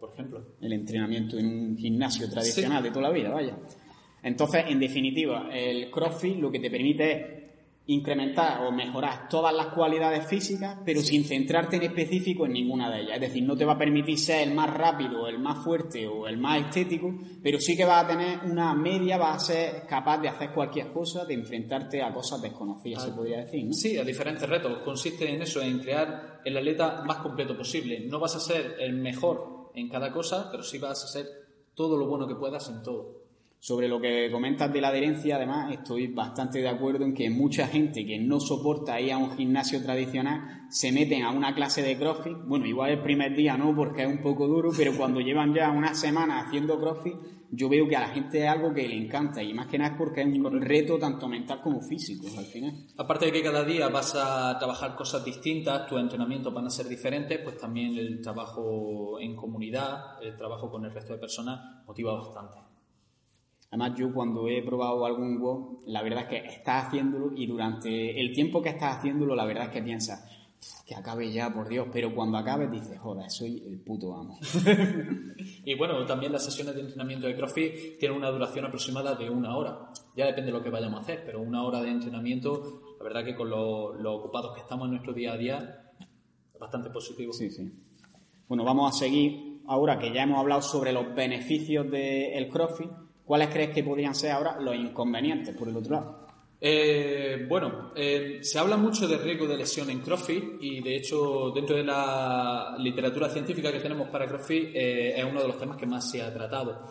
por 0.00 0.12
ejemplo. 0.12 0.44
El 0.60 0.72
entrenamiento 0.72 1.38
en 1.38 1.46
un 1.46 1.78
gimnasio 1.78 2.28
tradicional 2.28 2.82
de 2.82 2.90
toda 2.90 3.02
la 3.02 3.10
vida, 3.10 3.30
vaya. 3.30 3.56
Entonces, 4.24 4.64
en 4.66 4.80
definitiva, 4.80 5.48
el 5.52 5.92
CrossFit 5.92 6.38
lo 6.38 6.50
que 6.50 6.58
te 6.58 6.68
permite 6.72 7.12
es 7.12 7.45
incrementar 7.88 8.64
o 8.64 8.72
mejorar 8.72 9.28
todas 9.28 9.54
las 9.54 9.68
cualidades 9.68 10.26
físicas, 10.26 10.78
pero 10.84 11.00
sin 11.00 11.24
centrarte 11.24 11.76
en 11.76 11.84
específico 11.84 12.44
en 12.44 12.52
ninguna 12.52 12.90
de 12.90 13.02
ellas. 13.02 13.14
Es 13.14 13.20
decir, 13.20 13.44
no 13.44 13.56
te 13.56 13.64
va 13.64 13.74
a 13.74 13.78
permitir 13.78 14.18
ser 14.18 14.48
el 14.48 14.54
más 14.54 14.72
rápido, 14.74 15.28
el 15.28 15.38
más 15.38 15.62
fuerte 15.62 16.06
o 16.06 16.26
el 16.26 16.36
más 16.36 16.64
estético, 16.64 17.14
pero 17.42 17.60
sí 17.60 17.76
que 17.76 17.84
vas 17.84 18.04
a 18.04 18.08
tener 18.08 18.40
una 18.44 18.74
media, 18.74 19.18
vas 19.18 19.36
a 19.36 19.46
ser 19.46 19.86
capaz 19.86 20.18
de 20.18 20.28
hacer 20.28 20.52
cualquier 20.52 20.92
cosa, 20.92 21.24
de 21.24 21.34
enfrentarte 21.34 22.02
a 22.02 22.12
cosas 22.12 22.42
desconocidas, 22.42 23.04
se 23.04 23.12
podría 23.12 23.38
decir. 23.38 23.64
¿no? 23.64 23.72
Sí, 23.72 23.96
a 23.96 24.04
diferentes 24.04 24.48
retos. 24.48 24.78
Consiste 24.78 25.32
en 25.32 25.42
eso, 25.42 25.62
en 25.62 25.78
crear 25.78 26.40
el 26.44 26.56
atleta 26.56 27.04
más 27.06 27.18
completo 27.18 27.56
posible. 27.56 28.00
No 28.00 28.18
vas 28.18 28.34
a 28.34 28.40
ser 28.40 28.76
el 28.80 28.94
mejor 28.94 29.70
en 29.74 29.88
cada 29.88 30.10
cosa, 30.12 30.48
pero 30.50 30.64
sí 30.64 30.78
vas 30.78 31.04
a 31.04 31.06
ser 31.06 31.26
todo 31.74 31.96
lo 31.96 32.08
bueno 32.08 32.26
que 32.26 32.34
puedas 32.34 32.68
en 32.68 32.82
todo. 32.82 33.25
Sobre 33.66 33.88
lo 33.88 34.00
que 34.00 34.30
comentas 34.30 34.72
de 34.72 34.80
la 34.80 34.90
adherencia, 34.90 35.34
además, 35.34 35.72
estoy 35.72 36.06
bastante 36.06 36.60
de 36.60 36.68
acuerdo 36.68 37.04
en 37.04 37.12
que 37.12 37.28
mucha 37.30 37.66
gente 37.66 38.06
que 38.06 38.16
no 38.16 38.38
soporta 38.38 39.00
ir 39.00 39.10
a 39.10 39.18
un 39.18 39.36
gimnasio 39.36 39.82
tradicional 39.82 40.68
se 40.70 40.92
meten 40.92 41.24
a 41.24 41.32
una 41.32 41.52
clase 41.52 41.82
de 41.82 41.98
CrossFit. 41.98 42.36
Bueno, 42.46 42.64
igual 42.66 42.90
el 42.90 43.02
primer 43.02 43.34
día 43.34 43.56
no, 43.56 43.74
porque 43.74 44.04
es 44.04 44.08
un 44.08 44.22
poco 44.22 44.46
duro, 44.46 44.70
pero 44.76 44.96
cuando 44.96 45.18
llevan 45.18 45.52
ya 45.52 45.72
una 45.72 45.96
semana 45.96 46.42
haciendo 46.42 46.78
CrossFit, 46.78 47.16
yo 47.50 47.68
veo 47.68 47.88
que 47.88 47.96
a 47.96 48.02
la 48.02 48.08
gente 48.10 48.44
es 48.44 48.48
algo 48.48 48.72
que 48.72 48.86
le 48.86 48.94
encanta 48.94 49.42
y 49.42 49.52
más 49.52 49.66
que 49.66 49.78
nada 49.78 49.94
es 49.94 49.98
porque 49.98 50.22
es 50.22 50.28
un 50.28 50.60
reto 50.60 50.96
tanto 50.96 51.26
mental 51.26 51.60
como 51.60 51.80
físico 51.80 52.28
al 52.38 52.44
final. 52.44 52.72
Aparte 52.96 53.26
de 53.26 53.32
que 53.32 53.42
cada 53.42 53.64
día 53.64 53.88
vas 53.88 54.14
a 54.14 54.56
trabajar 54.60 54.94
cosas 54.94 55.24
distintas, 55.24 55.88
tus 55.88 56.00
entrenamientos 56.00 56.54
van 56.54 56.66
a 56.66 56.70
ser 56.70 56.86
diferentes, 56.86 57.40
pues 57.42 57.58
también 57.58 57.98
el 57.98 58.20
trabajo 58.20 59.18
en 59.18 59.34
comunidad, 59.34 60.22
el 60.22 60.36
trabajo 60.36 60.70
con 60.70 60.84
el 60.84 60.94
resto 60.94 61.14
de 61.14 61.18
personas 61.18 61.84
motiva 61.84 62.14
bastante. 62.14 62.75
Además, 63.70 63.98
yo 63.98 64.12
cuando 64.12 64.48
he 64.48 64.62
probado 64.62 65.04
algún 65.04 65.40
WOD, 65.40 65.86
la 65.86 66.02
verdad 66.02 66.22
es 66.22 66.28
que 66.28 66.48
estás 66.48 66.86
haciéndolo 66.86 67.32
y 67.36 67.46
durante 67.46 68.20
el 68.20 68.32
tiempo 68.32 68.62
que 68.62 68.70
estás 68.70 68.98
haciéndolo, 68.98 69.34
la 69.34 69.44
verdad 69.44 69.64
es 69.64 69.70
que 69.70 69.82
piensas, 69.82 70.24
que 70.86 70.94
acabe 70.94 71.32
ya, 71.32 71.52
por 71.52 71.68
Dios, 71.68 71.88
pero 71.92 72.14
cuando 72.14 72.38
acabes 72.38 72.70
dices, 72.70 72.98
joder, 72.98 73.28
soy 73.30 73.62
el 73.66 73.80
puto 73.80 74.14
amo. 74.14 74.38
y 75.64 75.74
bueno, 75.74 76.04
también 76.06 76.32
las 76.32 76.44
sesiones 76.44 76.74
de 76.76 76.82
entrenamiento 76.82 77.26
de 77.26 77.36
CrossFit 77.36 77.98
tienen 77.98 78.16
una 78.16 78.30
duración 78.30 78.64
aproximada 78.66 79.16
de 79.16 79.28
una 79.28 79.56
hora. 79.56 79.90
Ya 80.16 80.26
depende 80.26 80.52
de 80.52 80.58
lo 80.58 80.62
que 80.62 80.70
vayamos 80.70 81.00
a 81.00 81.02
hacer, 81.02 81.22
pero 81.26 81.40
una 81.40 81.64
hora 81.64 81.82
de 81.82 81.90
entrenamiento, 81.90 82.82
la 82.98 83.04
verdad 83.04 83.24
que 83.24 83.34
con 83.34 83.50
lo, 83.50 84.14
ocupados 84.14 84.54
que 84.54 84.60
estamos 84.60 84.86
en 84.86 84.92
nuestro 84.92 85.12
día 85.12 85.32
a 85.32 85.36
día, 85.36 85.92
es 86.54 86.60
bastante 86.60 86.88
positivo. 86.90 87.32
Sí, 87.32 87.50
sí. 87.50 87.68
Bueno, 88.48 88.62
vamos 88.62 88.94
a 88.94 88.98
seguir 88.98 89.60
ahora 89.66 89.98
que 89.98 90.12
ya 90.12 90.22
hemos 90.22 90.38
hablado 90.38 90.62
sobre 90.62 90.92
los 90.92 91.12
beneficios 91.14 91.90
del 91.90 92.48
CrossFit 92.48 93.05
¿Cuáles 93.26 93.48
crees 93.48 93.70
que 93.70 93.82
podrían 93.82 94.14
ser 94.14 94.30
ahora 94.30 94.56
los 94.60 94.76
inconvenientes, 94.76 95.54
por 95.56 95.68
el 95.68 95.76
otro 95.76 95.92
lado? 95.92 96.26
Eh, 96.60 97.44
bueno, 97.48 97.92
eh, 97.96 98.38
se 98.40 98.58
habla 98.58 98.76
mucho 98.76 99.08
de 99.08 99.18
riesgo 99.18 99.48
de 99.48 99.56
lesión 99.56 99.90
en 99.90 100.00
CrossFit 100.00 100.62
y 100.62 100.80
de 100.80 100.96
hecho 100.96 101.50
dentro 101.50 101.76
de 101.76 101.82
la 101.82 102.76
literatura 102.78 103.28
científica 103.28 103.72
que 103.72 103.80
tenemos 103.80 104.08
para 104.08 104.26
CrossFit 104.26 104.70
eh, 104.74 105.18
es 105.18 105.24
uno 105.24 105.42
de 105.42 105.48
los 105.48 105.58
temas 105.58 105.76
que 105.76 105.86
más 105.86 106.08
se 106.08 106.22
ha 106.22 106.32
tratado. 106.32 106.86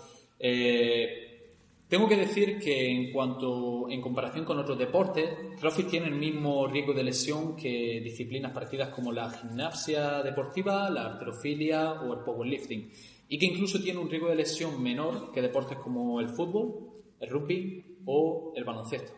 tengo 1.87 2.07
que 2.07 2.17
decir 2.17 2.59
que 2.59 2.91
en 2.91 3.13
cuanto, 3.13 3.89
en 3.89 4.01
comparación 4.01 4.43
con 4.43 4.59
otros 4.59 4.77
deportes, 4.77 5.29
CrossFit 5.57 5.87
tiene 5.87 6.07
el 6.07 6.15
mismo 6.15 6.67
riesgo 6.67 6.93
de 6.93 7.03
lesión 7.03 7.55
que 7.55 8.01
disciplinas 8.03 8.51
parecidas 8.51 8.89
como 8.89 9.13
la 9.13 9.29
gimnasia 9.31 10.21
deportiva, 10.21 10.89
la 10.89 11.05
arterofilia 11.05 11.93
o 11.93 12.13
el 12.13 12.19
powerlifting 12.19 12.91
y 13.27 13.37
que 13.37 13.45
incluso 13.45 13.81
tiene 13.81 13.99
un 13.99 14.09
riesgo 14.09 14.29
de 14.29 14.35
lesión 14.35 14.81
menor 14.81 15.31
que 15.31 15.41
deportes 15.41 15.77
como 15.79 16.19
el 16.19 16.29
fútbol, 16.29 16.91
el 17.19 17.29
rugby 17.29 17.97
o 18.05 18.53
el 18.55 18.63
baloncesto. 18.63 19.13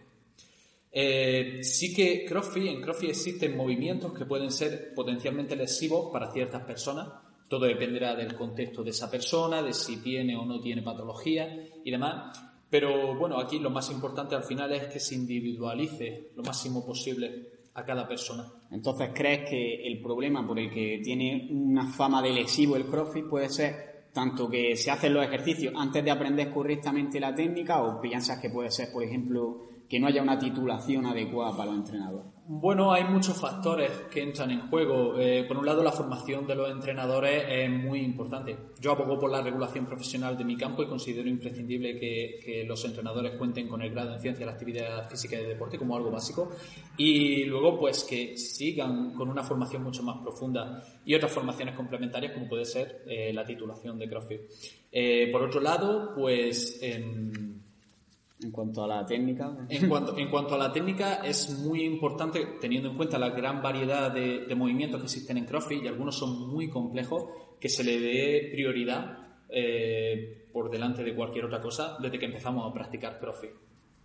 Eh, 0.92 1.60
sí 1.64 1.94
que 1.94 2.26
CrossFit, 2.26 2.68
en 2.68 2.82
CrossFit 2.82 3.10
existen 3.10 3.56
movimientos 3.56 4.14
que 4.14 4.26
pueden 4.26 4.52
ser 4.52 4.94
potencialmente 4.96 5.56
lesivos 5.56 6.12
para 6.12 6.32
ciertas 6.32 6.64
personas. 6.64 7.10
Todo 7.48 7.66
dependerá 7.66 8.16
del 8.16 8.36
contexto 8.36 8.84
de 8.84 8.90
esa 8.92 9.10
persona, 9.10 9.62
de 9.62 9.74
si 9.74 9.98
tiene 9.98 10.36
o 10.36 10.46
no 10.46 10.60
tiene 10.60 10.82
patología 10.82 11.66
y 11.84 11.92
demás. 11.92 12.38
Pero 12.70 13.16
bueno, 13.16 13.40
aquí 13.40 13.60
lo 13.60 13.70
más 13.70 13.90
importante 13.92 14.36
al 14.36 14.44
final 14.44 14.74
es 14.74 14.88
que 14.88 15.00
se 15.00 15.16
individualice 15.16 16.32
lo 16.36 16.44
máximo 16.44 16.86
posible 16.86 17.58
a 17.74 17.86
cada 17.86 18.08
persona. 18.08 18.52
Entonces, 18.72 19.12
¿crees 19.14 19.48
que 19.50 19.88
el 19.88 20.02
problema 20.02 20.46
por 20.46 20.58
el 20.58 20.70
que 20.70 21.00
tiene 21.04 21.48
una 21.52 21.94
fama 21.94 22.22
de 22.22 22.32
lesivo 22.32 22.76
el 22.76 22.86
CrossFit 22.86 23.28
puede 23.28 23.50
ser 23.50 23.97
tanto 24.18 24.50
que 24.50 24.76
se 24.76 24.90
hacen 24.90 25.14
los 25.14 25.24
ejercicios 25.24 25.76
antes 25.78 26.04
de 26.04 26.10
aprender 26.10 26.50
correctamente 26.50 27.20
la 27.20 27.36
técnica 27.36 27.84
o 27.84 28.02
piensas 28.02 28.40
que 28.40 28.50
puede 28.50 28.72
ser, 28.72 28.92
por 28.92 29.04
ejemplo, 29.04 29.60
que 29.88 30.00
no 30.00 30.08
haya 30.08 30.24
una 30.24 30.40
titulación 30.40 31.06
adecuada 31.06 31.56
para 31.56 31.70
los 31.70 31.82
entrenadores? 31.82 32.37
Bueno, 32.50 32.94
hay 32.94 33.04
muchos 33.04 33.38
factores 33.42 33.92
que 34.10 34.24
entran 34.24 34.52
en 34.52 34.70
juego. 34.70 35.20
Eh, 35.20 35.44
por 35.46 35.58
un 35.58 35.66
lado, 35.66 35.84
la 35.84 35.92
formación 35.92 36.48
de 36.48 36.56
los 36.56 36.72
entrenadores 36.72 37.44
es 37.46 37.70
muy 37.70 38.00
importante. 38.00 38.56
Yo 38.80 38.94
abogo 38.94 39.20
por 39.20 39.30
la 39.30 39.42
regulación 39.42 39.86
profesional 39.86 40.38
de 40.38 40.46
mi 40.46 40.56
campo 40.56 40.82
y 40.82 40.88
considero 40.88 41.28
imprescindible 41.28 42.00
que, 42.00 42.64
los 42.66 42.86
entrenadores 42.86 43.34
cuenten 43.38 43.68
con 43.68 43.82
el 43.82 43.92
grado 43.92 44.14
en 44.14 44.22
ciencia 44.22 44.46
de 44.46 44.46
la 44.46 44.54
actividad 44.54 45.10
física 45.10 45.36
y 45.36 45.40
de 45.40 45.50
deporte 45.50 45.78
como 45.78 45.98
algo 45.98 46.10
básico. 46.10 46.50
Y 46.96 47.44
luego, 47.44 47.78
pues 47.78 48.06
que 48.06 48.38
sigan 48.38 49.14
con 49.14 49.28
una 49.28 49.44
formación 49.44 49.84
mucho 49.84 50.02
más 50.02 50.20
profunda 50.20 50.82
y 51.04 51.16
otras 51.16 51.34
formaciones 51.34 51.76
complementarias 51.76 52.32
como 52.32 52.48
puede 52.48 52.64
ser 52.64 53.04
eh, 53.08 53.34
la 53.34 53.44
titulación 53.44 54.00
de 54.00 54.08
CrossFit. 54.08 54.42
Eh, 54.90 55.28
por 55.34 55.44
otro 55.44 55.60
lado, 55.60 56.14
pues... 56.16 56.82
En 56.82 57.57
cuanto 58.52 58.84
a 58.84 58.88
la 58.88 59.06
técnica. 59.06 59.66
En 59.70 59.90
cuanto, 59.90 60.18
en 60.18 60.30
cuanto 60.30 60.56
a 60.56 60.58
la 60.58 60.72
técnica, 60.72 61.22
es 61.24 61.58
muy 61.60 61.84
importante, 61.84 62.46
teniendo 62.62 62.90
en 62.90 62.98
cuenta 62.98 63.18
la 63.18 63.30
gran 63.30 63.62
variedad 63.62 64.12
de, 64.12 64.54
movimientos 64.56 65.00
que 65.02 65.06
existen 65.06 65.38
en 65.38 65.46
CrossFit, 65.46 65.84
y 65.84 65.88
algunos 65.88 66.18
son 66.18 66.48
muy 66.50 66.70
complejos, 66.70 67.26
que 67.60 67.70
se 67.70 67.84
le 67.84 68.00
dé 68.00 68.50
prioridad 68.52 69.18
eh, 69.50 70.48
por 70.54 70.70
delante 70.70 71.04
de 71.04 71.16
cualquier 71.16 71.46
otra 71.46 71.62
cosa 71.62 71.98
desde 72.00 72.20
que 72.20 72.26
empezamos 72.26 72.70
a 72.70 72.74
practicar 72.74 73.20
CrossFit. 73.20 73.52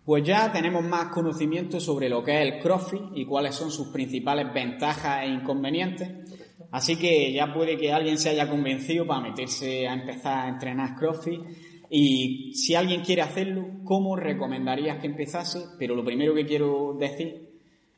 Pues 0.04 0.24
ya 0.24 0.50
tenemos 0.50 0.82
más 0.82 1.08
conocimiento 1.12 1.78
sobre 1.78 2.08
lo 2.08 2.24
que 2.24 2.42
es 2.42 2.54
el 2.54 2.60
CrossFit 2.60 3.02
y 3.14 3.24
cuáles 3.24 3.54
son 3.54 3.70
sus 3.70 3.88
principales 3.88 4.52
ventajas 4.52 5.22
e 5.22 5.28
inconvenientes. 5.28 6.10
Así 6.72 6.96
que 6.96 7.32
ya 7.32 7.52
puede 7.52 7.76
que 7.76 7.92
alguien 7.92 8.18
se 8.18 8.30
haya 8.30 8.48
convencido 8.48 9.06
para 9.06 9.20
meterse 9.20 9.86
a 9.86 9.92
empezar 9.92 10.46
a 10.46 10.48
entrenar 10.48 10.96
CrossFit 10.96 11.40
y 11.94 12.54
si 12.54 12.74
alguien 12.74 13.02
quiere 13.02 13.20
hacerlo, 13.20 13.66
¿cómo 13.84 14.16
recomendarías 14.16 14.98
que 14.98 15.08
empezase? 15.08 15.60
Pero 15.78 15.94
lo 15.94 16.02
primero 16.02 16.34
que 16.34 16.46
quiero 16.46 16.96
decir 16.98 17.50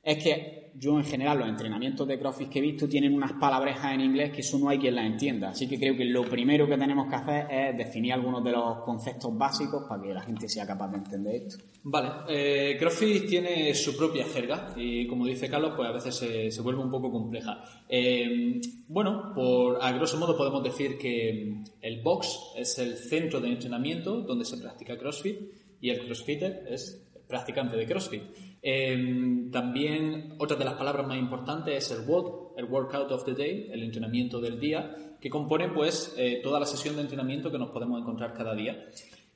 es 0.03 0.21
que 0.21 0.64
yo 0.77 0.99
en 0.99 1.05
general 1.05 1.39
los 1.39 1.49
entrenamientos 1.49 2.07
de 2.07 2.19
CrossFit 2.19 2.49
que 2.49 2.59
he 2.59 2.63
visto 2.63 2.89
tienen 2.89 3.15
unas 3.15 3.33
palabrejas 3.35 3.95
en 3.95 4.01
inglés 4.01 4.33
que 4.33 4.41
eso 4.41 4.59
no 4.59 4.69
hay 4.69 4.79
quien 4.79 4.95
las 4.95 5.07
entienda. 5.07 5.51
Así 5.51 5.69
que 5.69 5.79
creo 5.79 5.97
que 5.97 6.05
lo 6.05 6.25
primero 6.25 6.67
que 6.67 6.77
tenemos 6.77 7.09
que 7.09 7.17
hacer 7.17 7.47
es 7.51 7.77
definir 7.77 8.13
algunos 8.13 8.43
de 8.43 8.53
los 8.53 8.81
conceptos 8.81 9.37
básicos 9.37 9.85
para 9.89 10.03
que 10.03 10.13
la 10.13 10.23
gente 10.23 10.49
sea 10.49 10.67
capaz 10.67 10.89
de 10.91 10.97
entender 10.99 11.35
esto. 11.37 11.65
Vale, 11.85 12.11
eh, 12.29 12.77
CrossFit 12.79 13.27
tiene 13.29 13.75
su 13.75 13.97
propia 13.97 14.25
jerga 14.25 14.75
y 14.77 15.07
como 15.07 15.27
dice 15.27 15.49
Carlos, 15.49 15.73
pues 15.77 15.89
a 15.89 15.93
veces 15.93 16.17
se, 16.55 16.63
vuelve 16.63 16.83
un 16.83 16.91
poco 16.91 17.11
compleja. 17.11 17.63
Eh, 17.89 18.61
bueno, 18.89 19.33
por, 19.35 19.79
a 19.83 19.93
grosso 19.93 20.19
modo 20.19 20.37
podemos 20.37 20.63
decir 20.63 20.99
que 20.99 21.63
el 21.81 22.03
box 22.03 22.53
es 22.57 22.79
el 22.79 22.97
centro 22.97 23.41
de 23.41 23.49
entrenamiento 23.49 24.23
donde 24.23 24.45
se 24.45 24.59
practica 24.59 24.99
CrossFit 24.99 25.39
y 25.81 25.91
el 25.91 26.05
CrossFitter 26.05 26.67
es 26.69 27.05
practicante 27.29 27.77
de 27.77 27.87
CrossFit. 27.87 28.23
Em, 28.67 29.51
también 29.51 30.37
otra 30.39 30.57
de 30.57 30.65
las 30.65 30.73
palabras 30.73 31.07
más 31.07 31.19
importantes 31.19 31.77
es 31.77 31.91
el 31.91 32.07
WOD, 32.07 32.57
el 32.57 32.65
Workout 32.65 33.13
of 33.13 33.27
the 33.27 33.35
Day, 33.35 33.69
el 33.71 33.83
entrenamiento 33.83 34.41
del 34.41 34.59
día, 34.59 35.17
que 35.21 35.29
compone 35.29 35.69
pues 35.69 36.15
eh, 36.17 36.41
toda 36.43 36.59
la 36.59 36.65
sesión 36.65 36.97
de 36.97 37.03
entrenamiento 37.03 37.51
que 37.51 37.59
nos 37.59 37.69
podemos 37.69 38.01
encontrar 38.01 38.33
cada 38.33 38.55
día. 38.55 38.89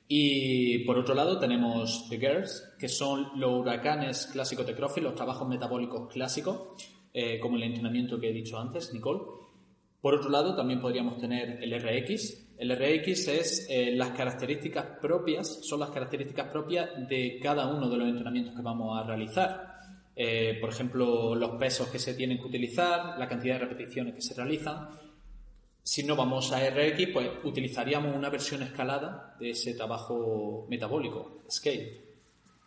Y 0.07 0.79
por 0.79 0.97
otro 0.97 1.13
lado 1.13 1.37
tenemos 1.37 2.07
The 2.09 2.17
Girls, 2.17 2.73
que 2.79 2.89
son 2.89 3.27
los 3.35 3.51
huracanes 3.51 4.25
clásicos 4.33 4.65
de 4.65 4.73
CrossFit, 4.73 5.03
los 5.03 5.13
trabajos 5.13 5.47
metabólicos 5.47 6.11
clásicos, 6.11 6.83
eh, 7.13 7.39
como 7.39 7.57
el 7.57 7.63
entrenamiento 7.63 8.19
que 8.19 8.31
he 8.31 8.33
dicho 8.33 8.57
antes, 8.57 8.91
Nicole. 8.95 9.21
Por 10.01 10.15
otro 10.15 10.31
lado 10.31 10.55
también 10.55 10.81
podríamos 10.81 11.19
tener 11.19 11.61
el 11.61 11.71
RX, 11.79 12.48
el 12.59 12.75
RX 12.75 13.27
es 13.29 13.67
eh, 13.69 13.93
las 13.95 14.09
características 14.09 14.85
propias, 15.01 15.65
son 15.65 15.79
las 15.79 15.91
características 15.91 16.49
propias 16.49 16.89
de 17.07 17.39
cada 17.41 17.67
uno 17.67 17.89
de 17.89 17.95
los 17.95 18.09
entrenamientos 18.09 18.53
que 18.53 18.61
vamos 18.61 18.99
a 18.99 19.07
realizar. 19.07 19.79
Eh, 20.13 20.57
por 20.59 20.69
ejemplo, 20.69 21.35
los 21.35 21.51
pesos 21.51 21.87
que 21.87 21.99
se 21.99 22.15
tienen 22.15 22.37
que 22.37 22.47
utilizar, 22.47 23.17
la 23.17 23.29
cantidad 23.29 23.53
de 23.53 23.65
repeticiones 23.65 24.13
que 24.13 24.21
se 24.21 24.33
realizan. 24.33 24.89
Si 25.81 26.03
no 26.03 26.17
vamos 26.17 26.51
a 26.51 26.59
RX, 26.69 27.07
pues 27.13 27.29
utilizaríamos 27.45 28.13
una 28.13 28.29
versión 28.29 28.61
escalada 28.61 29.37
de 29.39 29.51
ese 29.51 29.73
trabajo 29.75 30.67
metabólico, 30.69 31.39
scale. 31.49 32.09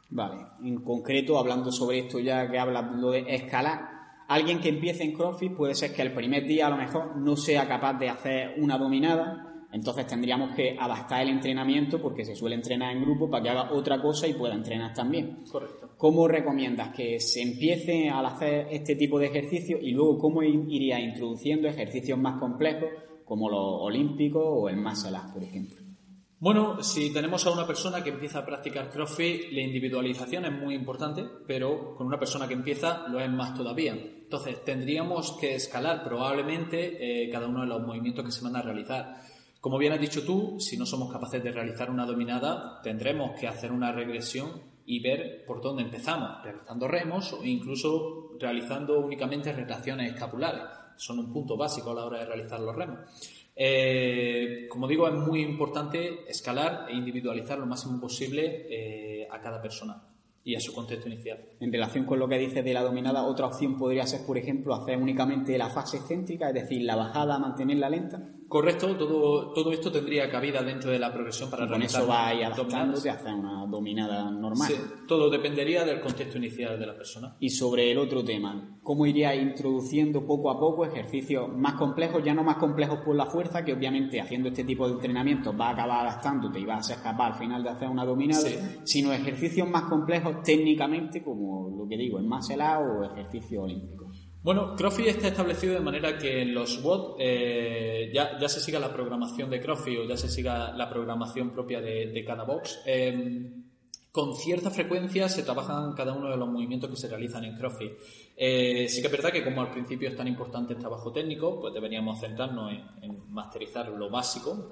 Vale, 0.08 0.46
en 0.64 0.82
concreto, 0.82 1.38
hablando 1.38 1.70
sobre 1.70 1.98
esto 1.98 2.18
ya 2.18 2.50
que 2.50 2.58
habla 2.58 2.80
de 2.82 3.26
escalar, 3.34 3.90
alguien 4.26 4.58
que 4.58 4.70
empiece 4.70 5.04
en 5.04 5.12
CrossFit 5.12 5.52
puede 5.54 5.74
ser 5.74 5.92
que 5.92 6.00
el 6.00 6.14
primer 6.14 6.46
día 6.46 6.68
a 6.68 6.70
lo 6.70 6.78
mejor 6.78 7.14
no 7.18 7.36
sea 7.36 7.68
capaz 7.68 7.98
de 7.98 8.08
hacer 8.08 8.54
una 8.56 8.78
dominada, 8.78 9.51
entonces 9.72 10.06
tendríamos 10.06 10.54
que 10.54 10.76
adaptar 10.78 11.22
el 11.22 11.30
entrenamiento 11.30 12.00
porque 12.00 12.24
se 12.24 12.36
suele 12.36 12.56
entrenar 12.56 12.94
en 12.94 13.02
grupo 13.02 13.30
para 13.30 13.42
que 13.42 13.48
haga 13.48 13.72
otra 13.72 14.00
cosa 14.00 14.26
y 14.26 14.34
pueda 14.34 14.54
entrenar 14.54 14.92
también. 14.92 15.44
Correcto. 15.50 15.90
¿Cómo 15.96 16.28
recomiendas 16.28 16.94
que 16.94 17.18
se 17.18 17.40
empiece 17.40 18.10
al 18.10 18.26
hacer 18.26 18.68
este 18.70 18.96
tipo 18.96 19.18
de 19.18 19.26
ejercicios 19.26 19.80
y 19.82 19.92
luego 19.92 20.18
cómo 20.18 20.42
iría 20.42 21.00
introduciendo 21.00 21.68
ejercicios 21.68 22.18
más 22.18 22.38
complejos 22.38 22.90
como 23.24 23.48
los 23.48 23.80
olímpicos 23.80 24.44
o 24.44 24.68
el 24.68 24.76
muscle 24.76 25.18
por 25.32 25.42
ejemplo? 25.42 25.82
Bueno, 26.42 26.82
si 26.82 27.12
tenemos 27.12 27.46
a 27.46 27.52
una 27.52 27.64
persona 27.64 28.02
que 28.02 28.10
empieza 28.10 28.40
a 28.40 28.44
practicar 28.44 28.90
CrossFit, 28.90 29.52
la 29.52 29.60
individualización 29.60 30.44
es 30.44 30.52
muy 30.52 30.74
importante, 30.74 31.24
pero 31.46 31.94
con 31.94 32.08
una 32.08 32.18
persona 32.18 32.48
que 32.48 32.54
empieza 32.54 33.06
lo 33.06 33.20
es 33.20 33.30
más 33.30 33.54
todavía. 33.54 33.92
Entonces, 33.92 34.64
tendríamos 34.64 35.38
que 35.40 35.54
escalar 35.54 36.02
probablemente 36.02 36.96
eh, 36.98 37.30
cada 37.30 37.46
uno 37.46 37.60
de 37.60 37.68
los 37.68 37.86
movimientos 37.86 38.24
que 38.24 38.32
se 38.32 38.42
van 38.42 38.56
a 38.56 38.62
realizar. 38.62 39.22
Como 39.62 39.78
bien 39.78 39.92
has 39.92 40.00
dicho 40.00 40.24
tú, 40.24 40.58
si 40.58 40.76
no 40.76 40.84
somos 40.84 41.12
capaces 41.12 41.40
de 41.40 41.52
realizar 41.52 41.88
una 41.88 42.04
dominada, 42.04 42.80
tendremos 42.82 43.38
que 43.38 43.46
hacer 43.46 43.70
una 43.70 43.92
regresión 43.92 44.60
y 44.84 44.98
ver 44.98 45.44
por 45.46 45.62
dónde 45.62 45.84
empezamos, 45.84 46.42
realizando 46.42 46.88
remos 46.88 47.32
o 47.32 47.44
incluso 47.44 48.32
realizando 48.40 48.98
únicamente 48.98 49.52
retracciones 49.52 50.14
escapulares. 50.14 50.64
Son 50.96 51.20
un 51.20 51.32
punto 51.32 51.56
básico 51.56 51.92
a 51.92 51.94
la 51.94 52.04
hora 52.04 52.18
de 52.18 52.24
realizar 52.24 52.58
los 52.58 52.74
remos. 52.74 52.98
Eh, 53.54 54.66
como 54.68 54.88
digo, 54.88 55.06
es 55.06 55.14
muy 55.14 55.42
importante 55.42 56.28
escalar 56.28 56.86
e 56.90 56.96
individualizar 56.96 57.56
lo 57.56 57.66
máximo 57.66 58.00
posible 58.00 58.66
eh, 58.68 59.28
a 59.30 59.40
cada 59.40 59.62
persona 59.62 60.08
y 60.44 60.56
a 60.56 60.60
su 60.60 60.74
contexto 60.74 61.08
inicial. 61.08 61.38
En 61.60 61.72
relación 61.72 62.04
con 62.04 62.18
lo 62.18 62.28
que 62.28 62.38
dices 62.38 62.64
de 62.64 62.74
la 62.74 62.82
dominada, 62.82 63.24
otra 63.24 63.46
opción 63.46 63.78
podría 63.78 64.06
ser, 64.06 64.26
por 64.26 64.36
ejemplo, 64.36 64.74
hacer 64.74 64.98
únicamente 64.98 65.56
la 65.56 65.70
fase 65.70 66.00
céntrica, 66.00 66.48
es 66.48 66.54
decir, 66.54 66.82
la 66.82 66.96
bajada, 66.96 67.38
mantenerla 67.38 67.88
lenta. 67.88 68.28
Correcto, 68.52 68.94
todo, 68.98 69.50
todo 69.54 69.72
esto 69.72 69.90
tendría 69.90 70.28
cabida 70.28 70.62
dentro 70.62 70.90
de 70.90 70.98
la 70.98 71.10
progresión 71.10 71.48
para 71.48 71.64
y 71.64 71.68
con 71.68 71.80
eso 71.80 72.06
va 72.06 72.28
a 72.28 72.30
adaptándote 72.32 73.08
a 73.08 73.14
hacer 73.14 73.32
una 73.32 73.64
dominada 73.64 74.30
normal. 74.30 74.68
Sí, 74.68 74.74
todo 75.08 75.30
dependería 75.30 75.86
del 75.86 76.02
contexto 76.02 76.36
inicial 76.36 76.78
de 76.78 76.86
la 76.86 76.94
persona. 76.94 77.34
Y 77.40 77.48
sobre 77.48 77.90
el 77.90 77.96
otro 77.96 78.22
tema, 78.22 78.78
¿cómo 78.82 79.06
iría 79.06 79.34
introduciendo 79.34 80.26
poco 80.26 80.50
a 80.50 80.60
poco 80.60 80.84
ejercicios 80.84 81.48
más 81.48 81.76
complejos, 81.76 82.22
ya 82.22 82.34
no 82.34 82.44
más 82.44 82.58
complejos 82.58 82.98
por 82.98 83.16
la 83.16 83.24
fuerza, 83.24 83.64
que 83.64 83.72
obviamente 83.72 84.20
haciendo 84.20 84.50
este 84.50 84.64
tipo 84.64 84.86
de 84.86 84.96
entrenamiento 84.96 85.56
va 85.56 85.68
a 85.68 85.72
acabar 85.72 86.06
adaptándote 86.06 86.60
y 86.60 86.66
vas 86.66 86.80
a 86.80 86.94
ser 86.94 87.02
capaz 87.02 87.28
al 87.28 87.34
final 87.36 87.62
de 87.62 87.70
hacer 87.70 87.88
una 87.88 88.04
dominada, 88.04 88.50
sino 88.84 89.14
ejercicios 89.14 89.66
más 89.66 89.84
complejos 89.84 90.42
técnicamente, 90.42 91.22
como 91.22 91.70
lo 91.74 91.88
que 91.88 91.96
digo, 91.96 92.18
en 92.18 92.28
más 92.28 92.50
helado 92.50 93.00
o 93.00 93.04
ejercicio 93.04 93.62
olímpico? 93.62 94.11
Bueno, 94.42 94.74
CrossFit 94.74 95.06
está 95.06 95.28
establecido 95.28 95.74
de 95.74 95.80
manera 95.80 96.18
que 96.18 96.42
en 96.42 96.52
los 96.52 96.82
WOD 96.82 97.16
eh, 97.20 98.10
ya, 98.12 98.48
se 98.48 98.58
siga 98.58 98.80
la 98.80 98.92
programación 98.92 99.48
de 99.48 99.60
CrossFit 99.60 100.00
o 100.00 100.04
ya 100.04 100.16
se 100.16 100.28
siga 100.28 100.72
la 100.72 100.90
programación 100.90 101.52
propia 101.52 101.80
de, 101.80 102.24
cada 102.26 102.42
box. 102.42 102.80
Em, 102.84 103.62
con 104.10 104.34
cierta 104.34 104.72
frecuencia 104.72 105.28
se 105.28 105.44
trabajan 105.44 105.92
cada 105.92 106.12
uno 106.12 106.28
de 106.28 106.36
los 106.36 106.48
movimientos 106.48 106.90
que 106.90 106.96
se 106.96 107.08
realizan 107.08 107.44
en 107.44 107.56
CrossFit. 107.56 107.92
Eh, 108.36 108.88
sí 108.88 109.00
que 109.00 109.06
es 109.06 109.12
verdad 109.12 109.30
que 109.30 109.44
como 109.44 109.60
al 109.60 109.70
principio 109.70 110.08
es 110.08 110.16
tan 110.16 110.26
importante 110.26 110.72
el 110.72 110.80
trabajo 110.80 111.12
técnico, 111.12 111.60
pues 111.60 111.72
deberíamos 111.72 112.18
centrarnos 112.18 112.72
en, 112.72 113.04
en 113.04 113.32
masterizar 113.32 113.90
lo 113.90 114.10
básico, 114.10 114.68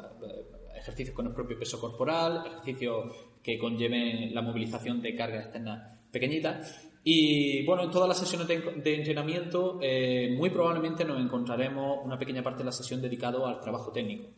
ejercicios 0.77 1.15
con 1.15 1.29
el 1.29 1.33
propio 1.33 1.57
peso 1.57 1.81
corporal, 1.81 2.43
ejercicios 2.45 3.13
que 3.41 3.57
conlleven 3.57 4.35
la 4.35 4.43
movilización 4.43 5.01
de 5.01 5.15
carga 5.15 5.43
externa 5.43 6.01
pequeñita 6.11 6.61
y 7.03 7.65
bueno, 7.65 7.85
en 7.85 7.91
todas 7.91 8.09
las 8.09 8.19
sesiones 8.19 8.47
de, 8.47 8.95
entrenamiento 8.95 9.79
eh, 9.81 10.35
muy 10.37 10.51
probablemente 10.51 11.05
nos 11.05 11.19
encontraremos 11.19 12.01
una 12.05 12.19
pequeña 12.19 12.43
parte 12.43 12.59
de 12.59 12.65
la 12.65 12.73
sesión 12.73 13.01
dedicado 13.01 13.47
al 13.47 13.61
trabajo 13.61 13.91
técnico. 13.91 14.29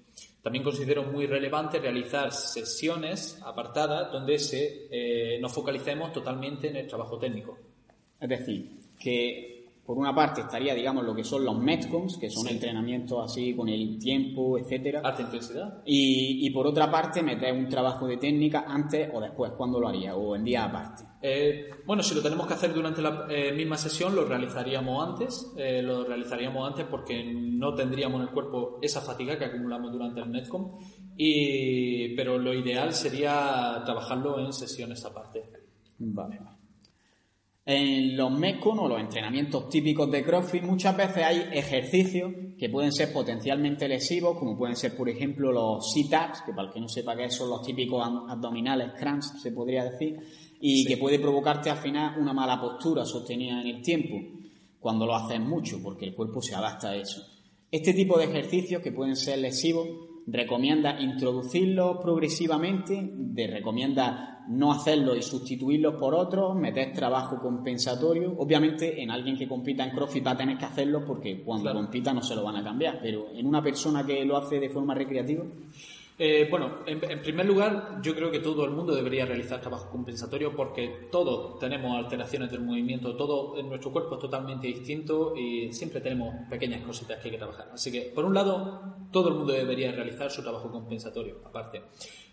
También 0.42 0.62
considero 0.62 1.02
muy 1.04 1.26
relevante 1.26 1.80
realizar 1.80 2.32
sesiones 2.32 3.40
apartadas 3.44 4.12
donde 4.12 4.38
se, 4.38 4.88
eh, 4.90 5.38
nos 5.40 5.52
focalicemos 5.52 6.12
totalmente 6.12 6.68
en 6.68 6.76
el 6.76 6.86
trabajo 6.86 7.18
técnico. 7.18 7.58
Es 8.20 8.28
decir, 8.28 8.78
que 8.98 9.61
por 9.92 9.98
una 9.98 10.14
parte 10.14 10.40
estaría, 10.40 10.74
digamos, 10.74 11.04
lo 11.04 11.14
que 11.14 11.22
son 11.22 11.44
los 11.44 11.58
Metcons, 11.58 12.16
que 12.16 12.30
son 12.30 12.48
entrenamientos 12.48 13.30
así 13.30 13.54
con 13.54 13.68
el 13.68 13.98
tiempo, 13.98 14.56
etcétera. 14.56 15.02
Alta 15.04 15.20
intensidad. 15.20 15.82
Y, 15.84 16.48
por 16.48 16.66
otra 16.66 16.90
parte, 16.90 17.22
meter 17.22 17.52
un 17.52 17.68
trabajo 17.68 18.06
de 18.06 18.16
técnica 18.16 18.64
antes 18.66 19.10
o 19.12 19.20
después, 19.20 19.52
¿cuándo 19.54 19.78
lo 19.78 19.88
haría? 19.88 20.16
¿O 20.16 20.34
en 20.34 20.44
día 20.44 20.64
aparte? 20.64 21.04
Eh, 21.20 21.68
bueno, 21.84 22.02
si 22.02 22.14
lo 22.14 22.22
tenemos 22.22 22.46
que 22.46 22.54
hacer 22.54 22.72
durante 22.72 23.02
la 23.02 23.26
eh, 23.28 23.52
misma 23.52 23.76
sesión, 23.76 24.16
lo 24.16 24.24
realizaríamos 24.24 25.06
antes. 25.06 25.52
Eh, 25.58 25.82
lo 25.82 26.04
realizaríamos 26.04 26.66
antes 26.66 26.86
porque 26.86 27.22
no 27.22 27.74
tendríamos 27.74 28.22
en 28.22 28.28
el 28.28 28.32
cuerpo 28.32 28.78
esa 28.80 29.02
fatiga 29.02 29.38
que 29.38 29.44
acumulamos 29.44 29.92
durante 29.92 30.20
el 30.20 30.30
Metcon. 30.30 30.70
Y, 31.18 32.16
pero 32.16 32.38
lo 32.38 32.54
ideal 32.54 32.94
sería 32.94 33.82
trabajarlo 33.84 34.38
en 34.38 34.54
sesiones 34.54 35.04
aparte. 35.04 35.50
Vale. 35.98 36.40
En 37.64 38.16
los 38.16 38.32
MECON 38.32 38.80
o 38.80 38.88
los 38.88 39.00
entrenamientos 39.00 39.68
típicos 39.68 40.10
de 40.10 40.24
CrossFit 40.24 40.64
muchas 40.64 40.96
veces 40.96 41.18
hay 41.18 41.48
ejercicios 41.52 42.32
que 42.58 42.68
pueden 42.68 42.90
ser 42.90 43.12
potencialmente 43.12 43.86
lesivos, 43.86 44.36
como 44.36 44.58
pueden 44.58 44.74
ser, 44.74 44.96
por 44.96 45.08
ejemplo, 45.08 45.52
los 45.52 45.92
sit-ups, 45.92 46.42
que 46.44 46.52
para 46.52 46.68
el 46.68 46.74
que 46.74 46.80
no 46.80 46.88
sepa 46.88 47.16
qué 47.16 47.30
son 47.30 47.50
los 47.50 47.62
típicos 47.62 48.04
abdominales 48.28 48.92
crunch, 48.98 49.22
se 49.40 49.52
podría 49.52 49.84
decir, 49.84 50.18
y 50.60 50.84
que 50.84 50.96
puede 50.96 51.20
provocarte 51.20 51.70
al 51.70 51.78
final 51.78 52.20
una 52.20 52.32
mala 52.32 52.60
postura 52.60 53.04
sostenida 53.04 53.60
en 53.60 53.68
el 53.68 53.82
tiempo 53.82 54.16
cuando 54.80 55.06
lo 55.06 55.14
haces 55.14 55.40
mucho, 55.40 55.80
porque 55.80 56.06
el 56.06 56.14
cuerpo 56.14 56.42
se 56.42 56.56
adapta 56.56 56.90
a 56.90 56.96
eso. 56.96 57.22
Este 57.70 57.94
tipo 57.94 58.18
de 58.18 58.24
ejercicios 58.24 58.82
que 58.82 58.90
pueden 58.90 59.14
ser 59.14 59.38
lesivos 59.38 59.88
recomienda 60.26 61.00
introducirlos 61.00 61.98
progresivamente, 62.00 63.10
de 63.14 63.46
recomienda 63.46 64.44
no 64.48 64.72
hacerlo 64.72 65.14
y 65.14 65.22
sustituirlos 65.22 65.94
por 65.94 66.14
otros, 66.14 66.56
meter 66.56 66.92
trabajo 66.92 67.38
compensatorio. 67.40 68.34
Obviamente 68.38 69.02
en 69.02 69.10
alguien 69.10 69.36
que 69.36 69.48
compita 69.48 69.84
en 69.84 69.90
CrossFit 69.90 70.26
va 70.26 70.32
a 70.32 70.36
tener 70.36 70.58
que 70.58 70.64
hacerlo 70.64 71.04
porque 71.06 71.42
cuando 71.42 71.72
compita 71.72 72.12
no 72.12 72.22
se 72.22 72.34
lo 72.34 72.44
van 72.44 72.56
a 72.56 72.64
cambiar, 72.64 73.00
pero 73.00 73.30
en 73.32 73.46
una 73.46 73.62
persona 73.62 74.04
que 74.04 74.24
lo 74.24 74.36
hace 74.36 74.58
de 74.58 74.70
forma 74.70 74.94
recreativa. 74.94 75.44
Eh, 76.24 76.46
bueno, 76.48 76.84
en, 76.86 77.20
primer 77.20 77.44
lugar, 77.44 77.98
yo 78.00 78.14
creo 78.14 78.30
que 78.30 78.38
todo 78.38 78.64
el 78.64 78.70
mundo 78.70 78.94
debería 78.94 79.26
realizar 79.26 79.60
trabajo 79.60 79.90
compensatorio 79.90 80.54
porque 80.54 81.08
todos 81.10 81.58
tenemos 81.58 81.96
alteraciones 81.96 82.48
del 82.48 82.60
movimiento, 82.60 83.16
todo 83.16 83.58
en 83.58 83.68
nuestro 83.68 83.90
cuerpo 83.90 84.14
es 84.14 84.20
totalmente 84.20 84.68
distinto 84.68 85.34
y 85.36 85.72
siempre 85.72 86.00
tenemos 86.00 86.32
pequeñas 86.48 86.84
cositas 86.84 87.18
que 87.18 87.24
hay 87.26 87.32
que 87.32 87.38
trabajar. 87.38 87.70
Así 87.72 87.90
que, 87.90 88.02
por 88.14 88.24
un 88.24 88.34
lado, 88.34 89.08
todo 89.10 89.30
el 89.30 89.34
mundo 89.34 89.52
debería 89.52 89.90
realizar 89.90 90.30
su 90.30 90.44
trabajo 90.44 90.70
compensatorio, 90.70 91.40
aparte. 91.44 91.82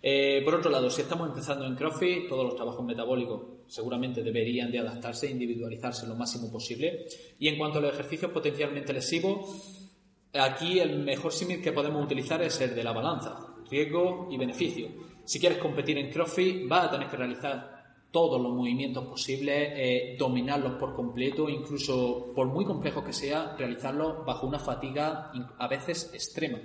Eh, 0.03 0.43
por 0.45 0.53
otro 0.53 0.69
lado, 0.69 0.87
si 0.91 1.01
estamos 1.01 1.27
empezando 1.27 1.65
en 1.65 1.73
CrossFit, 1.75 2.29
todos 2.29 2.45
los 2.45 2.55
trabajos 2.55 2.85
metabólicos 2.85 3.41
seguramente 3.65 4.21
deberían 4.21 4.71
de 4.71 4.77
adaptarse 4.77 5.25
e 5.25 5.31
individualizarse 5.31 6.05
lo 6.05 6.13
máximo 6.13 6.51
posible. 6.51 7.07
Y 7.39 7.47
en 7.47 7.57
cuanto 7.57 7.79
a 7.79 7.81
los 7.81 7.93
ejercicios 7.95 8.29
potencialmente 8.29 8.93
lesivos, 8.93 9.89
aquí 10.31 10.77
el 10.79 10.99
mejor 10.99 11.33
símil 11.33 11.59
que 11.59 11.71
podemos 11.71 12.05
utilizar 12.05 12.39
es 12.43 12.61
el 12.61 12.75
de 12.75 12.83
la 12.83 12.91
balanza 12.91 13.47
riesgo 13.69 14.27
y 14.31 14.37
beneficio. 14.37 14.87
Si 15.23 15.39
quieres 15.39 15.59
competir 15.59 15.97
en 15.97 16.09
CrossFit, 16.11 16.67
vas 16.67 16.85
a 16.85 16.91
tener 16.91 17.07
que 17.07 17.17
realizar 17.17 17.79
todos 18.11 18.41
los 18.41 18.51
movimientos 18.53 19.05
posibles, 19.05 19.71
eh, 19.75 20.15
dominarlos 20.17 20.73
por 20.73 20.95
completo, 20.95 21.47
incluso 21.47 22.31
por 22.33 22.47
muy 22.47 22.65
complejos 22.65 23.03
que 23.03 23.13
sea, 23.13 23.55
realizarlos 23.55 24.25
bajo 24.25 24.47
una 24.47 24.59
fatiga 24.59 25.31
a 25.57 25.67
veces 25.67 26.11
extrema. 26.13 26.59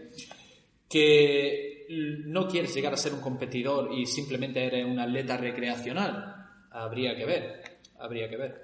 Que 0.88 1.86
no 2.24 2.48
quieres 2.48 2.74
llegar 2.74 2.94
a 2.94 2.96
ser 2.96 3.12
un 3.12 3.20
competidor 3.20 3.92
y 3.92 4.06
simplemente 4.06 4.64
eres 4.64 4.86
un 4.86 4.98
atleta 4.98 5.36
recreacional, 5.36 6.34
habría 6.70 7.14
que 7.14 7.26
ver, 7.26 7.60
habría 7.98 8.28
que 8.28 8.36
ver. 8.36 8.63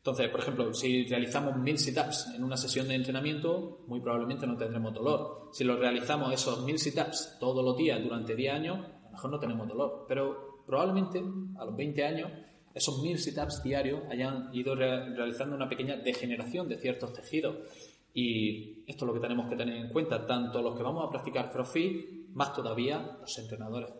Entonces, 0.00 0.30
por 0.30 0.40
ejemplo, 0.40 0.72
si 0.72 1.04
realizamos 1.04 1.56
mil 1.58 1.78
sit-ups 1.78 2.32
en 2.34 2.42
una 2.42 2.56
sesión 2.56 2.88
de 2.88 2.94
entrenamiento, 2.94 3.84
muy 3.86 4.00
probablemente 4.00 4.46
no 4.46 4.56
tendremos 4.56 4.94
dolor. 4.94 5.50
Si 5.52 5.62
lo 5.62 5.76
realizamos 5.76 6.32
esos 6.32 6.64
mil 6.64 6.78
sit-ups 6.78 7.36
todos 7.38 7.62
los 7.62 7.76
días 7.76 8.02
durante 8.02 8.34
10 8.34 8.54
años, 8.54 8.78
a 8.78 9.04
lo 9.04 9.10
mejor 9.10 9.30
no 9.30 9.38
tenemos 9.38 9.68
dolor. 9.68 10.06
Pero 10.08 10.62
probablemente 10.66 11.22
a 11.58 11.66
los 11.66 11.76
20 11.76 12.04
años, 12.06 12.30
esos 12.72 13.02
mil 13.02 13.18
sit-ups 13.18 13.62
diarios 13.62 14.00
hayan 14.10 14.48
ido 14.54 14.74
realizando 14.74 15.54
una 15.54 15.68
pequeña 15.68 15.96
degeneración 15.96 16.66
de 16.66 16.78
ciertos 16.78 17.12
tejidos. 17.12 17.56
Y 18.14 18.82
esto 18.86 19.04
es 19.04 19.06
lo 19.06 19.12
que 19.12 19.20
tenemos 19.20 19.50
que 19.50 19.56
tener 19.56 19.76
en 19.76 19.92
cuenta, 19.92 20.26
tanto 20.26 20.62
los 20.62 20.78
que 20.78 20.82
vamos 20.82 21.06
a 21.06 21.10
practicar 21.10 21.50
CrossFit, 21.50 22.30
más 22.32 22.54
todavía 22.54 23.18
los 23.20 23.38
entrenadores. 23.38 23.92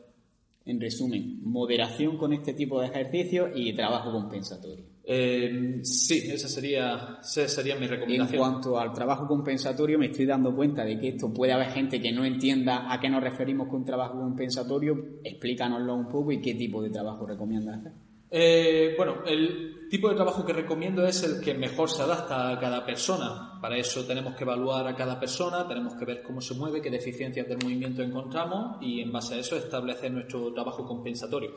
En 0.64 0.80
resumen, 0.80 1.40
moderación 1.42 2.16
con 2.16 2.32
este 2.32 2.54
tipo 2.54 2.80
de 2.80 2.86
ejercicios 2.86 3.50
y 3.54 3.74
trabajo 3.74 4.10
compensatorio. 4.12 4.84
Eh, 5.04 5.80
sí, 5.82 6.30
esa 6.30 6.48
sería, 6.48 7.18
sería 7.22 7.76
mi 7.76 7.86
recomendación. 7.86 8.34
En 8.34 8.38
cuanto 8.38 8.78
al 8.78 8.92
trabajo 8.92 9.26
compensatorio, 9.26 9.98
me 9.98 10.06
estoy 10.06 10.26
dando 10.26 10.54
cuenta 10.54 10.84
de 10.84 10.98
que 10.98 11.08
esto 11.08 11.32
puede 11.32 11.52
haber 11.52 11.70
gente 11.70 12.00
que 12.00 12.12
no 12.12 12.24
entienda 12.24 12.92
a 12.92 13.00
qué 13.00 13.08
nos 13.08 13.22
referimos 13.22 13.68
con 13.68 13.84
trabajo 13.84 14.20
compensatorio. 14.20 15.20
Explícanoslo 15.24 15.94
un 15.94 16.08
poco 16.08 16.32
y 16.32 16.40
qué 16.40 16.54
tipo 16.54 16.82
de 16.82 16.90
trabajo 16.90 17.26
recomiendas 17.26 17.80
hacer. 17.80 17.92
Eh, 18.32 18.94
bueno, 18.96 19.24
el 19.26 19.88
tipo 19.88 20.08
de 20.08 20.14
trabajo 20.14 20.46
que 20.46 20.52
recomiendo 20.52 21.04
es 21.04 21.24
el 21.24 21.40
que 21.40 21.52
mejor 21.52 21.90
se 21.90 22.02
adapta 22.02 22.52
a 22.52 22.60
cada 22.60 22.86
persona. 22.86 23.58
Para 23.60 23.76
eso 23.76 24.06
tenemos 24.06 24.36
que 24.36 24.44
evaluar 24.44 24.86
a 24.86 24.94
cada 24.94 25.18
persona, 25.18 25.66
tenemos 25.66 25.94
que 25.94 26.04
ver 26.04 26.22
cómo 26.22 26.40
se 26.40 26.54
mueve, 26.54 26.80
qué 26.80 26.90
deficiencias 26.90 27.48
del 27.48 27.58
movimiento 27.60 28.02
encontramos 28.02 28.76
y 28.80 29.00
en 29.00 29.10
base 29.10 29.34
a 29.34 29.38
eso 29.38 29.56
establecer 29.56 30.12
nuestro 30.12 30.52
trabajo 30.52 30.86
compensatorio. 30.86 31.50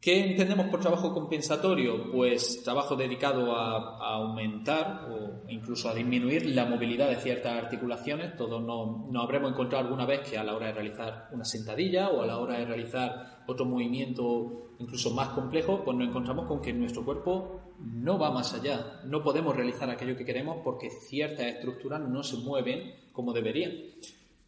¿Qué 0.00 0.30
entendemos 0.30 0.68
por 0.68 0.80
trabajo 0.80 1.12
compensatorio? 1.12 2.10
Pues 2.10 2.62
trabajo 2.64 2.96
dedicado 2.96 3.54
a, 3.54 4.14
aumentar 4.14 5.10
o 5.10 5.50
incluso 5.50 5.90
a 5.90 5.94
disminuir 5.94 6.46
la 6.46 6.64
movilidad 6.64 7.10
de 7.10 7.16
ciertas 7.16 7.62
articulaciones. 7.62 8.34
Todos 8.34 8.62
nos, 8.62 9.22
habremos 9.22 9.52
encontrado 9.52 9.84
alguna 9.84 10.06
vez 10.06 10.20
que 10.20 10.38
a 10.38 10.44
la 10.44 10.56
hora 10.56 10.68
de 10.68 10.72
realizar 10.72 11.28
una 11.32 11.44
sentadilla 11.44 12.08
o 12.08 12.22
a 12.22 12.26
la 12.26 12.38
hora 12.38 12.58
de 12.58 12.64
realizar 12.64 13.42
otro 13.46 13.66
movimiento 13.66 14.70
incluso 14.78 15.10
más 15.10 15.28
complejo, 15.28 15.84
pues 15.84 15.94
nos 15.94 16.08
encontramos 16.08 16.46
con 16.46 16.62
que 16.62 16.72
nuestro 16.72 17.04
cuerpo 17.04 17.60
no 17.78 18.18
va 18.18 18.30
más 18.30 18.54
allá. 18.54 19.02
No 19.04 19.22
podemos 19.22 19.54
realizar 19.54 19.90
aquello 19.90 20.16
que 20.16 20.24
queremos 20.24 20.62
porque 20.64 20.88
ciertas 20.88 21.44
estructuras 21.44 22.00
no 22.00 22.22
se 22.22 22.38
mueven 22.38 22.94
como 23.12 23.34
deberían. 23.34 23.72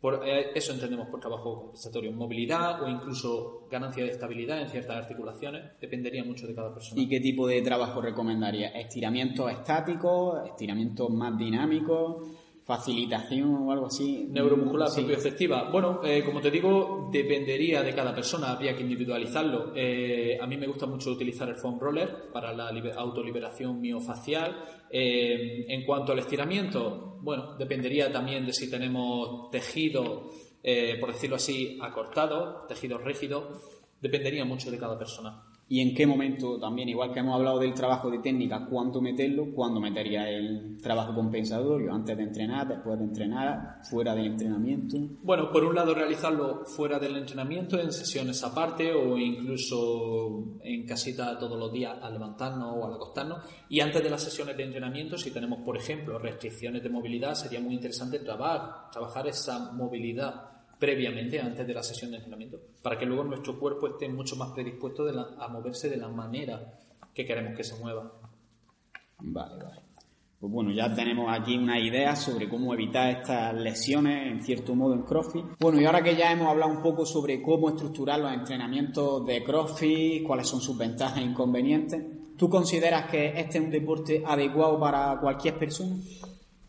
Por, 0.02 0.26
eh, 0.26 0.50
eso 0.52 0.72
entendemos 0.72 1.06
por 1.06 1.20
trabajo 1.20 1.60
compensatorio. 1.60 2.10
Movilidad 2.10 2.82
o 2.82 2.88
incluso 2.88 3.68
ganancia 3.70 4.02
de 4.02 4.10
estabilidad 4.10 4.60
en 4.60 4.68
ciertas 4.68 4.96
articulaciones 4.96 5.78
dependería 5.80 6.24
mucho 6.24 6.48
de 6.48 6.56
cada 6.56 6.74
persona. 6.74 7.00
¿Y 7.00 7.08
qué 7.08 7.20
tipo 7.20 7.46
de 7.46 7.62
trabajo 7.62 8.00
recomendaría? 8.02 8.70
¿Estiramientos 8.70 9.48
estáticos? 9.52 10.44
¿Estiramientos 10.44 11.08
más 11.08 11.38
dinámicos? 11.38 12.28
Facilitación 12.64 13.66
o 13.66 13.72
algo 13.72 13.86
así. 13.86 14.26
Neuromuscular 14.30 14.88
sí. 14.88 15.00
propioceptiva. 15.00 15.70
Bueno, 15.70 16.00
eh, 16.04 16.22
como 16.24 16.40
te 16.40 16.50
digo, 16.50 17.08
dependería 17.12 17.82
de 17.82 17.94
cada 17.94 18.14
persona, 18.14 18.52
habría 18.52 18.76
que 18.76 18.82
individualizarlo. 18.82 19.72
Eh, 19.74 20.38
a 20.40 20.46
mí 20.46 20.56
me 20.56 20.66
gusta 20.66 20.86
mucho 20.86 21.10
utilizar 21.10 21.48
el 21.48 21.56
foam 21.56 21.78
roller 21.78 22.30
para 22.32 22.52
la 22.52 22.70
autoliberación 22.96 23.80
miofacial. 23.80 24.64
Eh, 24.90 25.66
en 25.68 25.84
cuanto 25.84 26.12
al 26.12 26.20
estiramiento, 26.20 27.18
bueno, 27.20 27.56
dependería 27.56 28.12
también 28.12 28.46
de 28.46 28.52
si 28.52 28.70
tenemos 28.70 29.50
tejido, 29.50 30.30
por 31.00 31.12
decirlo 31.12 31.36
así, 31.36 31.78
acortado, 31.82 32.64
tejido 32.68 32.98
rígido, 32.98 33.60
dependería 34.00 34.44
mucho 34.44 34.70
de 34.70 34.78
cada 34.78 34.96
persona 34.96 35.51
y 35.72 35.80
en 35.80 35.94
qué 35.94 36.06
momento 36.06 36.58
también, 36.60 36.90
igual 36.90 37.14
que 37.14 37.20
hemos 37.20 37.34
hablado 37.34 37.58
del 37.58 37.72
trabajo 37.72 38.10
de 38.10 38.18
técnica, 38.18 38.66
cuándo 38.68 39.00
meterlo, 39.00 39.54
cuándo 39.54 39.80
metería 39.80 40.28
el 40.28 40.76
trabajo 40.82 41.14
compensatorio, 41.14 41.94
antes 41.94 42.14
de 42.14 42.24
entrenar, 42.24 42.68
después 42.68 42.98
de 42.98 43.06
entrenar, 43.06 43.78
fuera 43.82 44.14
del 44.14 44.26
entrenamiento. 44.26 44.98
Bueno, 45.22 45.50
por 45.50 45.64
un 45.64 45.74
lado 45.74 45.94
realizarlo 45.94 46.66
fuera 46.66 46.98
del 46.98 47.16
entrenamiento, 47.16 47.80
en 47.80 47.90
sesiones 47.90 48.44
aparte 48.44 48.92
o 48.92 49.16
incluso 49.16 50.58
en 50.62 50.84
casita 50.84 51.38
todos 51.38 51.58
los 51.58 51.72
días 51.72 51.96
al 52.02 52.12
levantarnos 52.12 52.76
o 52.76 52.86
al 52.86 52.92
acostarnos. 52.92 53.38
Y 53.70 53.80
antes 53.80 54.02
de 54.02 54.10
las 54.10 54.22
sesiones 54.22 54.54
de 54.54 54.64
entrenamiento, 54.64 55.16
si 55.16 55.30
tenemos, 55.30 55.60
por 55.60 55.78
ejemplo, 55.78 56.18
restricciones 56.18 56.82
de 56.82 56.90
movilidad, 56.90 57.32
sería 57.32 57.62
muy 57.62 57.76
interesante 57.76 58.18
trabajar, 58.18 58.90
trabajar 58.90 59.26
esa 59.26 59.72
movilidad 59.72 60.51
previamente, 60.82 61.40
antes 61.40 61.64
de 61.64 61.74
la 61.74 61.82
sesión 61.84 62.10
de 62.10 62.16
entrenamiento, 62.16 62.58
para 62.82 62.98
que 62.98 63.06
luego 63.06 63.22
nuestro 63.22 63.56
cuerpo 63.56 63.86
esté 63.86 64.08
mucho 64.08 64.34
más 64.34 64.50
predispuesto 64.50 65.06
a 65.38 65.46
moverse 65.46 65.88
de 65.88 65.96
la 65.96 66.08
manera 66.08 66.76
que 67.14 67.24
queremos 67.24 67.56
que 67.56 67.62
se 67.62 67.78
mueva. 67.78 68.12
Vale, 69.20 69.62
vale. 69.62 69.80
Pues 70.40 70.52
bueno, 70.52 70.72
ya 70.72 70.92
tenemos 70.92 71.32
aquí 71.32 71.56
una 71.56 71.78
idea 71.78 72.16
sobre 72.16 72.48
cómo 72.48 72.74
evitar 72.74 73.10
estas 73.10 73.54
lesiones, 73.54 74.26
en 74.32 74.42
cierto 74.42 74.74
modo, 74.74 74.94
en 74.94 75.02
CrossFit. 75.02 75.44
Bueno, 75.60 75.80
y 75.80 75.84
ahora 75.84 76.02
que 76.02 76.16
ya 76.16 76.32
hemos 76.32 76.48
hablado 76.48 76.72
un 76.72 76.82
poco 76.82 77.06
sobre 77.06 77.40
cómo 77.40 77.68
estructurar 77.68 78.18
los 78.18 78.32
entrenamientos 78.32 79.24
de 79.24 79.44
CrossFit, 79.44 80.24
cuáles 80.26 80.48
son 80.48 80.60
sus 80.60 80.76
ventajas 80.76 81.18
e 81.18 81.22
inconvenientes, 81.22 82.04
¿tú 82.36 82.48
consideras 82.50 83.08
que 83.08 83.38
este 83.38 83.58
es 83.58 83.64
un 83.64 83.70
deporte 83.70 84.24
adecuado 84.26 84.80
para 84.80 85.16
cualquier 85.20 85.56
persona? 85.60 85.94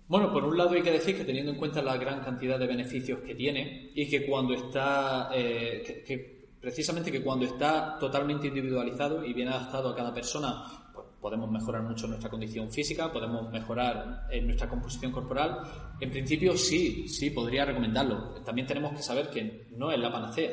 Bueno, 0.07 0.33
por 0.33 0.43
un 0.43 0.57
lado 0.57 0.71
hay 0.71 0.81
que 0.81 0.91
decir 0.91 1.15
que 1.15 1.23
teniendo 1.23 1.51
en 1.51 1.57
cuenta 1.57 1.81
la 1.81 1.97
gran 1.97 2.21
cantidad 2.21 2.59
de 2.59 2.67
beneficios 2.67 3.19
que 3.21 3.35
tiene 3.35 3.91
y 3.95 4.09
que 4.09 4.25
cuando 4.25 4.53
está, 4.53 5.29
eh, 5.33 6.45
precisamente 6.59 7.11
que 7.11 7.23
cuando 7.23 7.45
está 7.45 7.97
totalmente 7.97 8.47
individualizado 8.47 9.23
y 9.25 9.33
bien 9.33 9.47
adaptado 9.47 9.89
a 9.89 9.95
cada 9.95 10.13
persona, 10.13 10.91
pues 10.93 11.07
podemos 11.21 11.49
mejorar 11.49 11.83
mucho 11.83 12.07
nuestra 12.07 12.29
condición 12.29 12.69
física, 12.69 13.11
podemos 13.11 13.49
mejorar 13.49 14.27
nuestra 14.43 14.67
composición 14.67 15.11
corporal. 15.13 15.59
En 16.01 16.11
principio 16.11 16.57
sí, 16.57 17.07
sí, 17.07 17.29
podría 17.29 17.63
recomendarlo. 17.63 18.41
También 18.45 18.67
tenemos 18.67 18.91
que 18.91 19.01
saber 19.01 19.29
que 19.29 19.67
no 19.71 19.89
es 19.89 19.99
la 19.99 20.11
panacea 20.11 20.51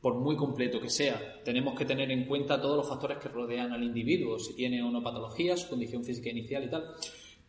por 0.00 0.14
muy 0.14 0.36
completo 0.36 0.80
que 0.80 0.90
sea. 0.90 1.42
Tenemos 1.44 1.78
que 1.78 1.84
tener 1.84 2.10
en 2.10 2.26
cuenta 2.26 2.60
todos 2.60 2.76
los 2.76 2.88
factores 2.88 3.18
que 3.18 3.28
rodean 3.28 3.72
al 3.72 3.82
individuo, 3.82 4.38
si 4.38 4.54
tiene 4.54 4.82
o 4.82 4.90
no 4.90 5.02
patología, 5.02 5.56
su 5.56 5.68
condición 5.68 6.04
física 6.04 6.30
inicial 6.30 6.64
y 6.64 6.70
tal. 6.70 6.84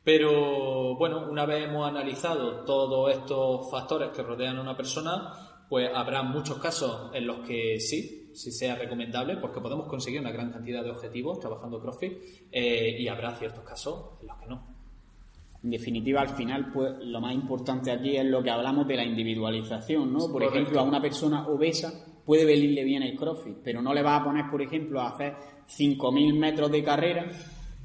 Pero 0.04 0.96
bueno, 0.96 1.30
una 1.30 1.46
vez 1.46 1.63
hemos 1.70 1.88
analizado 1.88 2.66
todos 2.66 3.12
estos 3.12 3.72
factores 3.72 4.10
que 4.10 4.22
rodean 4.22 4.58
a 4.58 4.62
una 4.62 4.76
persona, 4.76 5.32
pues 5.70 5.89
habrá 5.94 6.24
muchos 6.24 6.58
casos 6.58 7.12
en 7.13 7.26
los 7.26 7.39
que 7.48 7.80
sí, 7.80 8.32
si 8.34 8.52
sea 8.52 8.76
recomendable, 8.76 9.38
porque 9.38 9.62
podemos 9.62 9.88
conseguir 9.88 10.20
una 10.20 10.32
gran 10.32 10.52
cantidad 10.52 10.84
de 10.84 10.92
objetivos 10.92 11.39
trabajando 11.39 11.80
CrossFit 11.80 12.13
eh, 12.52 12.98
y 13.00 13.08
habrá 13.08 13.34
ciertos 13.36 13.63
casos 13.63 14.20
en 14.22 14.28
los 14.28 14.38
que 14.38 14.48
no. 14.48 14.74
En 15.63 15.70
definitiva, 15.70 16.20
al 16.20 16.30
final, 16.30 16.72
pues 16.74 16.92
lo 17.00 17.22
más 17.22 17.34
importante 17.34 17.89
aquí 17.89 18.18
es 18.18 18.26
lo 18.26 18.44
que 18.44 18.50
hablamos 18.50 18.86
de 18.86 18.98
la 18.98 19.06
individualización, 19.06 20.12
¿no? 20.12 20.30
Por 20.30 20.44
ejemplo, 20.44 20.82
a 20.82 20.84
una 20.84 21.02
persona 21.02 21.48
obesa 21.48 22.06
puede 22.26 22.44
venirle 22.44 22.84
bien 22.84 23.04
el 23.04 23.16
CrossFit, 23.16 23.60
pero 23.63 23.82
no 23.82 23.94
le 23.94 24.02
vas 24.02 24.20
a 24.20 24.24
poner, 24.26 24.50
por 24.52 24.62
ejemplo, 24.62 25.00
a 25.00 25.10
hacer 25.10 25.36
5.000 25.68 26.38
metros 26.38 26.70
de 26.70 26.84
carrera 26.84 27.32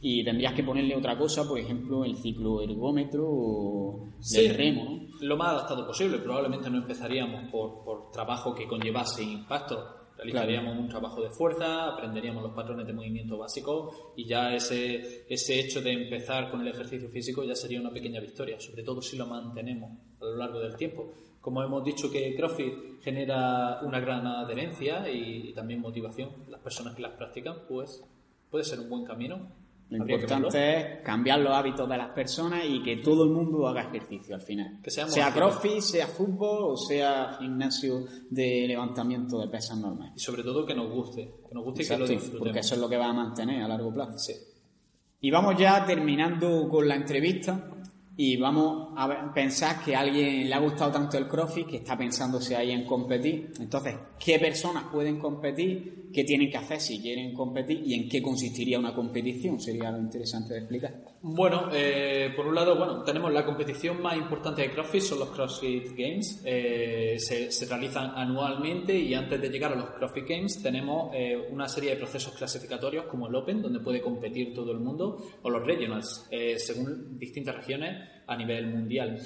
y 0.00 0.24
tendrías 0.24 0.54
que 0.54 0.62
ponerle 0.62 0.94
otra 0.96 1.18
cosa, 1.18 1.46
por 1.46 1.58
ejemplo, 1.58 2.04
el 2.04 2.16
ciclo 2.16 2.62
ergómetro 2.62 3.26
o 3.28 4.08
el 4.34 4.54
remo, 4.54 4.84
¿no? 4.84 5.08
Lo 5.20 5.36
más 5.36 5.48
adaptado 5.48 5.86
posible. 5.86 6.18
Probablemente 6.18 6.70
no 6.70 6.78
empezaríamos 6.78 7.50
por, 7.50 7.82
por 7.84 8.10
trabajo 8.10 8.54
que 8.54 8.68
conllevase 8.68 9.24
impacto 9.24 9.98
Realizaríamos 10.18 10.76
un 10.76 10.88
trabajo 10.88 11.22
de 11.22 11.30
fuerza, 11.30 11.86
aprenderíamos 11.86 12.42
los 12.42 12.52
patrones 12.52 12.84
de 12.88 12.92
movimiento 12.92 13.38
básicos 13.38 13.94
y 14.16 14.26
ya 14.26 14.52
ese, 14.52 15.24
ese 15.28 15.60
hecho 15.60 15.80
de 15.80 15.92
empezar 15.92 16.50
con 16.50 16.60
el 16.60 16.66
ejercicio 16.66 17.08
físico 17.08 17.44
ya 17.44 17.54
sería 17.54 17.80
una 17.80 17.92
pequeña 17.92 18.20
victoria, 18.20 18.58
sobre 18.58 18.82
todo 18.82 19.00
si 19.00 19.16
lo 19.16 19.26
mantenemos 19.26 19.92
a 20.20 20.24
lo 20.24 20.34
largo 20.34 20.58
del 20.58 20.74
tiempo. 20.74 21.12
Como 21.40 21.62
hemos 21.62 21.84
dicho 21.84 22.10
que 22.10 22.34
CrossFit 22.34 23.00
genera 23.00 23.78
una 23.82 24.00
gran 24.00 24.26
adherencia 24.26 25.08
y 25.08 25.52
también 25.54 25.80
motivación, 25.80 26.30
las 26.48 26.60
personas 26.62 26.96
que 26.96 27.02
las 27.02 27.12
practican, 27.12 27.58
pues 27.68 28.02
puede 28.50 28.64
ser 28.64 28.80
un 28.80 28.90
buen 28.90 29.04
camino 29.04 29.52
lo 29.90 29.96
importante 29.96 30.76
es 30.76 31.02
cambiar 31.02 31.40
los 31.40 31.54
hábitos 31.54 31.88
de 31.88 31.96
las 31.96 32.10
personas 32.10 32.62
y 32.68 32.82
que 32.82 32.96
todo 32.96 33.24
el 33.24 33.30
mundo 33.30 33.66
haga 33.66 33.82
ejercicio 33.82 34.34
al 34.34 34.42
final. 34.42 34.80
sea 34.86 35.32
crossfit, 35.32 35.80
sea 35.80 36.06
fútbol 36.06 36.72
o 36.72 36.76
sea 36.76 37.36
gimnasio 37.38 38.04
de 38.28 38.66
levantamiento 38.66 39.40
de 39.40 39.48
pesas 39.48 39.78
normales. 39.78 40.12
Y 40.16 40.20
sobre 40.20 40.42
todo 40.42 40.66
que 40.66 40.74
nos 40.74 40.90
guste, 40.90 41.32
que 41.48 41.54
nos 41.54 41.64
guste 41.64 41.82
y 41.84 41.88
que 41.88 41.96
lo 41.96 42.06
disfrutemos. 42.06 42.38
Porque 42.38 42.58
eso 42.58 42.74
es 42.74 42.80
lo 42.80 42.88
que 42.88 42.98
va 42.98 43.06
a 43.06 43.12
mantener 43.14 43.62
a 43.62 43.68
largo 43.68 43.92
plazo. 43.92 44.18
Sí. 44.18 44.34
Y 45.20 45.30
vamos 45.30 45.56
ya 45.58 45.84
terminando 45.86 46.68
con 46.68 46.86
la 46.86 46.94
entrevista 46.94 47.70
y 48.20 48.36
vamos 48.36 48.94
a 48.96 49.32
pensar 49.32 49.80
que 49.84 49.94
a 49.94 50.00
alguien 50.00 50.48
le 50.48 50.52
ha 50.52 50.58
gustado 50.58 50.90
tanto 50.90 51.16
el 51.16 51.28
CrossFit 51.28 51.68
que 51.68 51.76
está 51.76 51.96
pensándose 51.96 52.56
ahí 52.56 52.72
en 52.72 52.84
competir. 52.84 53.52
Entonces, 53.60 53.94
¿qué 54.18 54.40
personas 54.40 54.86
pueden 54.92 55.20
competir? 55.20 56.10
¿Qué 56.12 56.24
tienen 56.24 56.50
que 56.50 56.56
hacer 56.56 56.80
si 56.80 57.00
quieren 57.00 57.32
competir? 57.32 57.80
¿Y 57.86 57.94
en 57.94 58.08
qué 58.08 58.20
consistiría 58.20 58.76
una 58.76 58.92
competición? 58.92 59.60
Sería 59.60 59.92
lo 59.92 60.00
interesante 60.00 60.54
de 60.54 60.58
explicar. 60.58 60.94
Bueno, 61.20 61.68
eh, 61.72 62.32
por 62.36 62.46
un 62.46 62.54
lado, 62.54 62.76
bueno, 62.76 63.02
tenemos 63.02 63.32
la 63.32 63.44
competición 63.44 64.00
más 64.00 64.16
importante 64.16 64.62
de 64.62 64.70
CrossFit, 64.70 65.02
son 65.02 65.18
los 65.18 65.30
CrossFit 65.30 65.88
Games. 65.96 66.42
Eh, 66.44 67.16
se, 67.18 67.66
realizan 67.66 68.12
anualmente 68.14 68.96
y 68.96 69.14
antes 69.14 69.40
de 69.40 69.48
llegar 69.48 69.72
a 69.72 69.74
los 69.74 69.90
CrossFit 69.90 70.28
Games 70.28 70.62
tenemos 70.62 71.10
eh, 71.12 71.36
una 71.50 71.68
serie 71.68 71.90
de 71.90 71.96
procesos 71.96 72.34
clasificatorios 72.34 73.06
como 73.06 73.26
el 73.26 73.34
Open, 73.34 73.60
donde 73.60 73.80
puede 73.80 74.00
competir 74.00 74.54
todo 74.54 74.70
el 74.70 74.78
mundo, 74.78 75.20
o 75.42 75.50
los 75.50 75.66
Regionals, 75.66 76.28
según 76.56 77.18
distintas 77.18 77.56
regiones 77.56 78.08
a 78.26 78.36
nivel 78.36 78.68
mundial. 78.68 79.18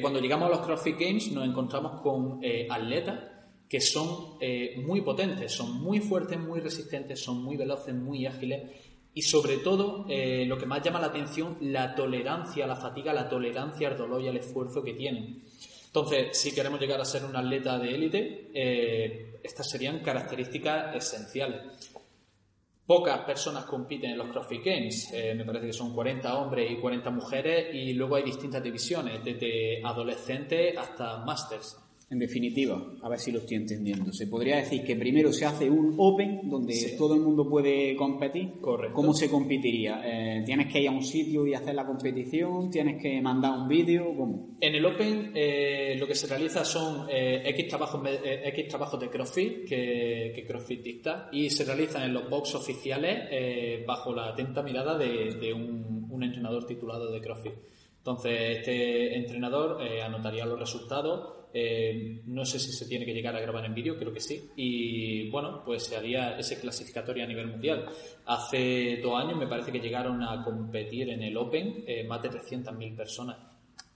cuando 0.00 0.20
llegamos 0.20 0.46
a 0.46 0.56
los 0.56 0.66
CrossFit 0.66 0.98
Games 0.98 1.30
nos 1.30 1.46
encontramos 1.46 2.00
con 2.00 2.40
atletas 2.68 3.20
que 3.68 3.80
son 3.80 4.38
muy 4.84 5.02
potentes, 5.02 5.52
son 5.52 5.80
muy 5.82 6.00
fuertes, 6.00 6.38
muy 6.38 6.60
resistentes, 6.60 7.22
son 7.22 7.42
muy 7.42 7.56
veloces, 7.56 7.94
muy 7.94 8.26
ágiles 8.26 8.62
y 9.16 9.22
sobre 9.22 9.56
todo, 9.56 10.04
eh, 10.10 10.44
lo 10.46 10.58
que 10.58 10.66
más 10.66 10.82
llama 10.82 11.00
la 11.00 11.06
atención, 11.06 11.56
la 11.62 11.94
tolerancia 11.94 12.66
a 12.66 12.68
la 12.68 12.76
fatiga, 12.76 13.14
la 13.14 13.26
tolerancia 13.26 13.88
al 13.88 13.96
dolor 13.96 14.20
y 14.20 14.28
al 14.28 14.36
esfuerzo 14.36 14.82
que 14.82 14.92
tienen. 14.92 15.42
Entonces, 15.86 16.36
si 16.38 16.54
queremos 16.54 16.78
llegar 16.78 17.00
a 17.00 17.04
ser 17.06 17.24
un 17.24 17.34
atleta 17.34 17.78
de 17.78 17.94
élite, 17.94 18.50
eh, 18.52 19.40
estas 19.42 19.70
serían 19.70 20.00
características 20.00 20.96
esenciales. 20.96 21.62
Pocas 22.84 23.20
personas 23.20 23.64
compiten 23.64 24.10
en 24.10 24.18
los 24.18 24.28
CrossFit 24.28 24.62
Games, 24.62 25.10
eh, 25.14 25.34
me 25.34 25.46
parece 25.46 25.68
que 25.68 25.72
son 25.72 25.94
40 25.94 26.36
hombres 26.36 26.70
y 26.70 26.76
40 26.76 27.08
mujeres, 27.08 27.74
y 27.74 27.94
luego 27.94 28.16
hay 28.16 28.22
distintas 28.22 28.62
divisiones, 28.62 29.24
desde 29.24 29.82
adolescentes 29.82 30.76
hasta 30.76 31.24
masters. 31.24 31.78
En 32.08 32.20
definitiva, 32.20 32.80
a 33.02 33.08
ver 33.08 33.18
si 33.18 33.32
lo 33.32 33.40
estoy 33.40 33.56
entendiendo. 33.56 34.12
Se 34.12 34.28
podría 34.28 34.58
decir 34.58 34.84
que 34.84 34.94
primero 34.94 35.32
se 35.32 35.44
hace 35.44 35.68
un 35.68 35.96
Open 35.98 36.48
donde 36.48 36.94
todo 36.96 37.14
el 37.14 37.20
mundo 37.20 37.48
puede 37.48 37.96
competir. 37.96 38.60
Correcto. 38.60 38.94
¿Cómo 38.94 39.12
se 39.12 39.28
competiría? 39.28 40.02
Eh, 40.04 40.44
¿Tienes 40.46 40.72
que 40.72 40.82
ir 40.82 40.88
a 40.88 40.92
un 40.92 41.02
sitio 41.02 41.44
y 41.48 41.54
hacer 41.54 41.74
la 41.74 41.84
competición? 41.84 42.70
¿Tienes 42.70 43.02
que 43.02 43.20
mandar 43.20 43.58
un 43.58 43.66
vídeo? 43.66 44.14
¿Cómo? 44.16 44.56
En 44.60 44.76
el 44.76 44.86
Open 44.86 45.32
eh, 45.34 45.96
lo 45.98 46.06
que 46.06 46.14
se 46.14 46.28
realiza 46.28 46.64
son 46.64 47.08
eh, 47.10 47.42
X, 47.44 47.66
trabajos, 47.66 48.00
X 48.04 48.68
trabajos 48.68 49.00
de 49.00 49.10
CrossFit 49.10 49.64
que, 49.68 50.32
que, 50.32 50.46
CrossFit 50.46 50.82
dicta 50.82 51.28
y 51.32 51.50
se 51.50 51.64
realizan 51.64 52.04
en 52.04 52.14
los 52.14 52.30
box 52.30 52.54
oficiales 52.54 53.84
bajo 53.84 54.14
la 54.14 54.28
atenta 54.28 54.62
mirada 54.62 54.96
de, 54.96 55.52
un, 55.52 56.06
un, 56.08 56.22
entrenador 56.22 56.66
titulado 56.66 57.10
de 57.10 57.20
CrossFit. 57.20 57.54
Entonces, 58.06 58.58
este 58.58 59.16
entrenador 59.16 59.82
anotaría 59.82 60.46
los 60.46 60.60
resultados 60.60 61.36
eh, 61.58 62.20
no 62.26 62.44
sé 62.44 62.58
si 62.58 62.70
se 62.70 62.84
tiene 62.84 63.06
que 63.06 63.14
llegar 63.14 63.34
a 63.34 63.40
grabar 63.40 63.64
en 63.64 63.72
vídeo, 63.72 63.96
creo 63.96 64.12
que 64.12 64.20
sí. 64.20 64.50
Y 64.56 65.30
bueno, 65.30 65.62
pues 65.64 65.84
se 65.84 65.96
haría 65.96 66.38
ese 66.38 66.60
clasificatorio 66.60 67.24
a 67.24 67.26
nivel 67.26 67.46
mundial. 67.46 67.86
Hace 68.26 69.00
dos 69.02 69.18
años 69.18 69.38
me 69.38 69.46
parece 69.46 69.72
que 69.72 69.80
llegaron 69.80 70.22
a 70.22 70.44
competir 70.44 71.08
en 71.08 71.22
el 71.22 71.34
Open 71.34 71.82
eh, 71.86 72.04
más 72.04 72.20
de 72.20 72.30
300.000 72.30 72.94
personas. 72.94 73.38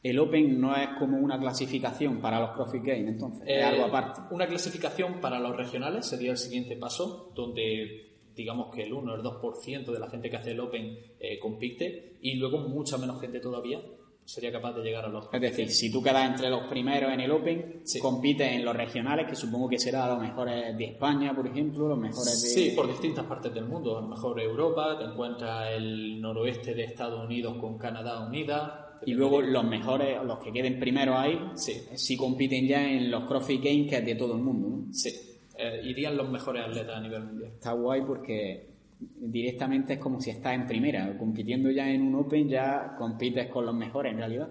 El 0.02 0.18
Open 0.18 0.58
no 0.58 0.74
es 0.74 0.88
como 0.98 1.18
una 1.18 1.38
clasificación 1.38 2.22
para 2.22 2.40
los 2.40 2.50
Profit 2.52 2.82
Games, 2.82 3.08
entonces, 3.08 3.42
es 3.46 3.62
algo 3.62 3.82
eh, 3.82 3.88
aparte. 3.88 4.22
Una 4.30 4.46
clasificación 4.46 5.20
para 5.20 5.38
los 5.38 5.54
regionales 5.54 6.06
sería 6.06 6.30
el 6.30 6.38
siguiente 6.38 6.76
paso, 6.76 7.30
donde 7.34 8.06
digamos 8.34 8.74
que 8.74 8.84
el 8.84 8.92
1 8.94 9.12
o 9.12 9.16
el 9.16 9.22
2% 9.22 9.84
de 9.84 9.98
la 9.98 10.08
gente 10.08 10.30
que 10.30 10.36
hace 10.36 10.52
el 10.52 10.60
Open 10.60 10.96
compite 11.42 12.16
y 12.22 12.36
luego 12.36 12.60
mucha 12.60 12.96
menos 12.96 13.20
gente 13.20 13.38
todavía 13.38 13.82
sería 14.24 14.52
capaz 14.52 14.72
de 14.72 14.82
llegar 14.82 15.04
a 15.04 15.08
los. 15.08 15.28
Es 15.32 15.40
decir, 15.40 15.70
si 15.70 15.90
tú 15.90 16.02
quedas 16.02 16.30
entre 16.30 16.48
los 16.50 16.64
primeros 16.64 17.12
en 17.12 17.20
el 17.20 17.30
Open, 17.30 17.82
compites 18.00 18.52
en 18.52 18.64
los 18.64 18.76
regionales, 18.76 19.26
que 19.28 19.34
supongo 19.34 19.68
que 19.68 19.78
será 19.78 20.06
los 20.08 20.20
mejores 20.20 20.76
de 20.76 20.84
España, 20.84 21.34
por 21.34 21.46
ejemplo, 21.46 21.88
los 21.88 21.98
mejores 21.98 22.40
de. 22.42 22.48
Sí, 22.48 22.72
por 22.74 22.86
distintas 22.86 23.26
partes 23.26 23.52
del 23.52 23.66
mundo. 23.66 23.98
A 23.98 24.02
lo 24.02 24.08
mejor 24.08 24.40
Europa, 24.40 24.98
te 24.98 25.04
encuentras 25.04 25.72
el 25.72 26.20
noroeste 26.20 26.74
de 26.74 26.84
Estados 26.84 27.24
Unidos 27.24 27.56
con 27.58 27.78
Canadá 27.78 28.26
unida. 28.26 28.86
Y 29.06 29.14
luego 29.14 29.40
los 29.40 29.64
mejores, 29.64 30.22
los 30.24 30.38
que 30.40 30.52
queden 30.52 30.78
primero 30.78 31.16
ahí, 31.16 31.38
sí. 31.54 32.16
compiten 32.16 32.66
ya 32.68 32.84
en 32.86 33.10
los 33.10 33.24
CrossFit 33.24 33.64
Games, 33.64 33.88
que 33.88 33.96
es 33.96 34.04
de 34.04 34.14
todo 34.14 34.34
el 34.34 34.42
mundo, 34.42 34.68
¿no? 34.68 34.92
Sí. 34.92 35.10
Eh, 35.56 35.80
irían 35.84 36.16
los 36.16 36.28
mejores 36.30 36.64
atletas 36.64 36.96
a 36.96 37.00
nivel 37.00 37.24
mundial. 37.24 37.50
Está 37.52 37.72
guay 37.72 38.02
porque 38.02 38.69
directamente 39.00 39.94
es 39.94 39.98
como 39.98 40.20
si 40.20 40.30
estás 40.30 40.54
en 40.54 40.66
primera, 40.66 41.16
compitiendo 41.16 41.70
ya 41.70 41.88
en 41.88 42.02
un 42.02 42.14
Open 42.16 42.48
ya 42.48 42.94
compites 42.98 43.48
con 43.48 43.66
los 43.66 43.74
mejores 43.74 44.12
en 44.12 44.18
realidad. 44.18 44.48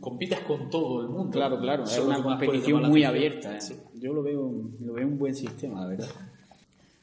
compites 0.00 0.40
con 0.40 0.68
todo 0.68 1.02
el 1.02 1.08
mundo. 1.08 1.30
Claro, 1.30 1.58
claro, 1.58 1.84
es 1.84 1.98
una 1.98 2.22
competición 2.22 2.88
muy 2.88 3.04
abierta. 3.04 3.56
¿eh? 3.56 3.60
Yo 3.94 4.12
lo 4.12 4.22
veo, 4.22 4.50
lo 4.80 4.92
veo 4.92 5.06
un 5.06 5.18
buen 5.18 5.34
sistema, 5.34 5.80
la 5.82 5.88
verdad. 5.88 6.08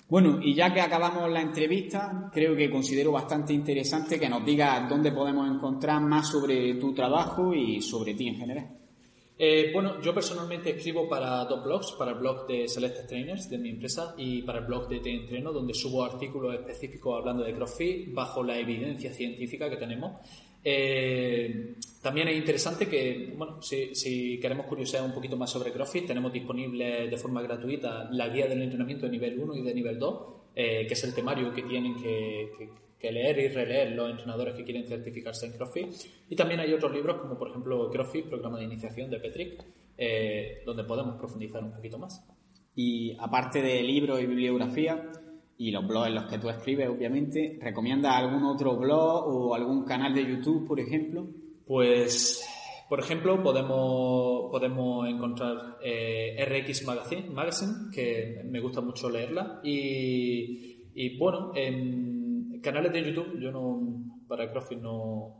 Bueno, 0.09 0.39
y 0.41 0.55
ya 0.55 0.73
que 0.73 0.81
acabamos 0.81 1.29
la 1.29 1.41
entrevista, 1.41 2.31
creo 2.33 2.55
que 2.55 2.71
considero 2.71 3.11
bastante 3.11 3.53
interesante 3.53 4.19
que 4.19 4.27
nos 4.27 4.43
digas 4.43 4.89
dónde 4.89 5.11
podemos 5.11 5.47
encontrar 5.49 6.01
más 6.01 6.27
sobre 6.27 6.73
tu 6.75 6.93
trabajo 6.93 7.53
y 7.53 7.79
sobre 7.79 8.15
ti 8.15 8.27
en 8.27 8.35
general. 8.35 8.78
Eh, 9.41 9.69
bueno, 9.71 10.01
yo 10.01 10.13
personalmente 10.13 10.71
escribo 10.71 11.07
para 11.07 11.45
dos 11.45 11.63
blogs, 11.63 11.93
para 11.93 12.11
el 12.11 12.17
blog 12.17 12.45
de 12.45 12.67
Selected 12.67 13.07
Trainers 13.07 13.49
de 13.49 13.57
mi 13.57 13.69
empresa 13.69 14.13
y 14.17 14.41
para 14.41 14.59
el 14.59 14.65
blog 14.65 14.89
de 14.89 14.99
Te 14.99 15.11
Entreno, 15.11 15.53
donde 15.53 15.73
subo 15.73 16.03
artículos 16.03 16.53
específicos 16.55 17.17
hablando 17.17 17.45
de 17.45 17.53
CrossFit 17.53 18.13
bajo 18.13 18.43
la 18.43 18.59
evidencia 18.59 19.13
científica 19.13 19.69
que 19.69 19.77
tenemos. 19.77 20.19
Eh, 20.61 21.75
también 22.01 22.27
es 22.27 22.35
interesante 22.35 22.89
que, 22.89 23.33
bueno, 23.37 23.61
si, 23.61 24.37
queremos 24.41 24.65
curiosear 24.65 25.05
un 25.05 25.13
poquito 25.13 25.37
más 25.37 25.49
sobre 25.49 25.71
CrossFit, 25.71 26.07
tenemos 26.07 26.33
disponible 26.33 27.07
de 27.07 27.17
forma 27.17 27.41
gratuita 27.41 28.09
la 28.11 28.27
guía 28.27 28.45
del 28.45 28.61
entrenamiento 28.61 29.05
de 29.05 29.11
nivel 29.13 29.39
1 29.39 29.55
y 29.55 29.61
de 29.61 29.73
nivel 29.73 29.97
2, 29.97 30.23
eh, 30.53 30.85
que 30.85 30.93
es 30.93 31.03
el 31.05 31.15
temario 31.15 31.53
que 31.53 31.63
tienen 31.63 31.95
que 31.95 32.51
leer 33.01 33.39
y 33.39 33.47
releer 33.47 33.91
los 33.91 34.11
entrenadores 34.11 34.55
que 34.55 34.63
quieren 34.63 34.85
certificarse 34.85 35.45
en 35.45 35.53
CrossFit. 35.53 35.87
Y 36.29 36.35
también 36.35 36.59
hay 36.59 36.73
otros 36.73 36.91
libros, 36.91 37.17
como 37.21 37.37
por 37.37 37.49
ejemplo 37.49 37.89
CrossFit, 37.89 38.27
programa 38.27 38.59
de 38.59 38.65
iniciación 38.65 39.09
de 39.09 39.19
Petrick, 39.19 39.63
eh, 39.97 40.61
donde 40.65 40.83
podemos 40.83 41.17
profundizar 41.17 41.63
un 41.63 41.71
poquito 41.71 41.97
más. 41.97 42.25
Y 42.75 43.17
aparte 43.19 43.61
de 43.61 43.81
libros 43.81 44.21
y 44.21 44.25
bibliografía, 44.25 45.11
y 45.57 45.71
los 45.71 45.85
blogs 45.85 46.07
en 46.07 46.15
los 46.15 46.25
que 46.25 46.37
tú 46.37 46.49
escribes, 46.49 46.87
obviamente, 46.87 47.59
¿recomiendas 47.61 48.15
algún 48.15 48.43
otro 48.45 48.77
blog 48.77 49.27
o 49.27 49.53
algún 49.53 49.83
canal 49.83 50.13
de 50.13 50.25
YouTube, 50.25 50.65
por 50.65 50.79
ejemplo? 50.79 51.27
Pues, 51.67 52.47
por 52.87 53.01
ejemplo, 53.01 53.43
podemos, 53.43 54.49
podemos 54.51 55.07
encontrar 55.09 55.77
eh, 55.83 56.45
RX 56.45 56.85
Magazine, 56.85 57.29
Magazine, 57.29 57.91
que 57.93 58.41
me 58.45 58.61
gusta 58.61 58.79
mucho 58.79 59.09
leerla. 59.09 59.59
Y, 59.61 60.87
y 60.95 61.17
bueno, 61.17 61.51
en 61.53 62.18
canales 62.61 62.91
de 62.91 63.03
YouTube, 63.03 63.39
yo 63.39 63.51
no, 63.51 63.81
para 64.27 64.51
CrossFit 64.51 64.79
no, 64.79 65.35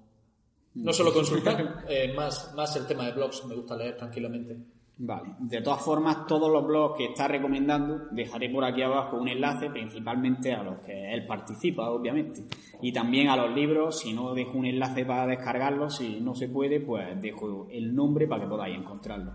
no 0.75 0.93
suelo 0.93 1.13
consultar, 1.13 1.85
eh, 1.89 2.13
más, 2.15 2.53
más 2.55 2.75
el 2.75 2.85
tema 2.85 3.05
de 3.05 3.13
blogs, 3.13 3.45
me 3.45 3.55
gusta 3.55 3.75
leer 3.75 3.97
tranquilamente. 3.97 4.57
Vale. 5.01 5.35
De 5.39 5.61
todas 5.61 5.81
formas, 5.81 6.27
todos 6.27 6.51
los 6.51 6.67
blogs 6.67 6.97
que 6.97 7.05
está 7.05 7.25
recomendando, 7.25 8.07
dejaré 8.11 8.49
por 8.49 8.65
aquí 8.65 8.81
abajo 8.81 9.15
un 9.15 9.29
enlace, 9.29 9.69
principalmente 9.69 10.51
a 10.51 10.61
los 10.61 10.79
que 10.79 11.13
él 11.13 11.25
participa, 11.25 11.89
obviamente. 11.89 12.43
Y 12.81 12.91
también 12.91 13.29
a 13.29 13.37
los 13.37 13.55
libros, 13.55 13.99
si 13.99 14.11
no 14.11 14.33
dejo 14.33 14.57
un 14.57 14.65
enlace 14.65 15.05
para 15.05 15.25
descargarlos, 15.25 15.95
si 15.95 16.19
no 16.19 16.35
se 16.35 16.49
puede, 16.49 16.81
pues 16.81 17.21
dejo 17.21 17.67
el 17.71 17.95
nombre 17.95 18.27
para 18.27 18.43
que 18.43 18.49
podáis 18.49 18.77
encontrarlo. 18.77 19.31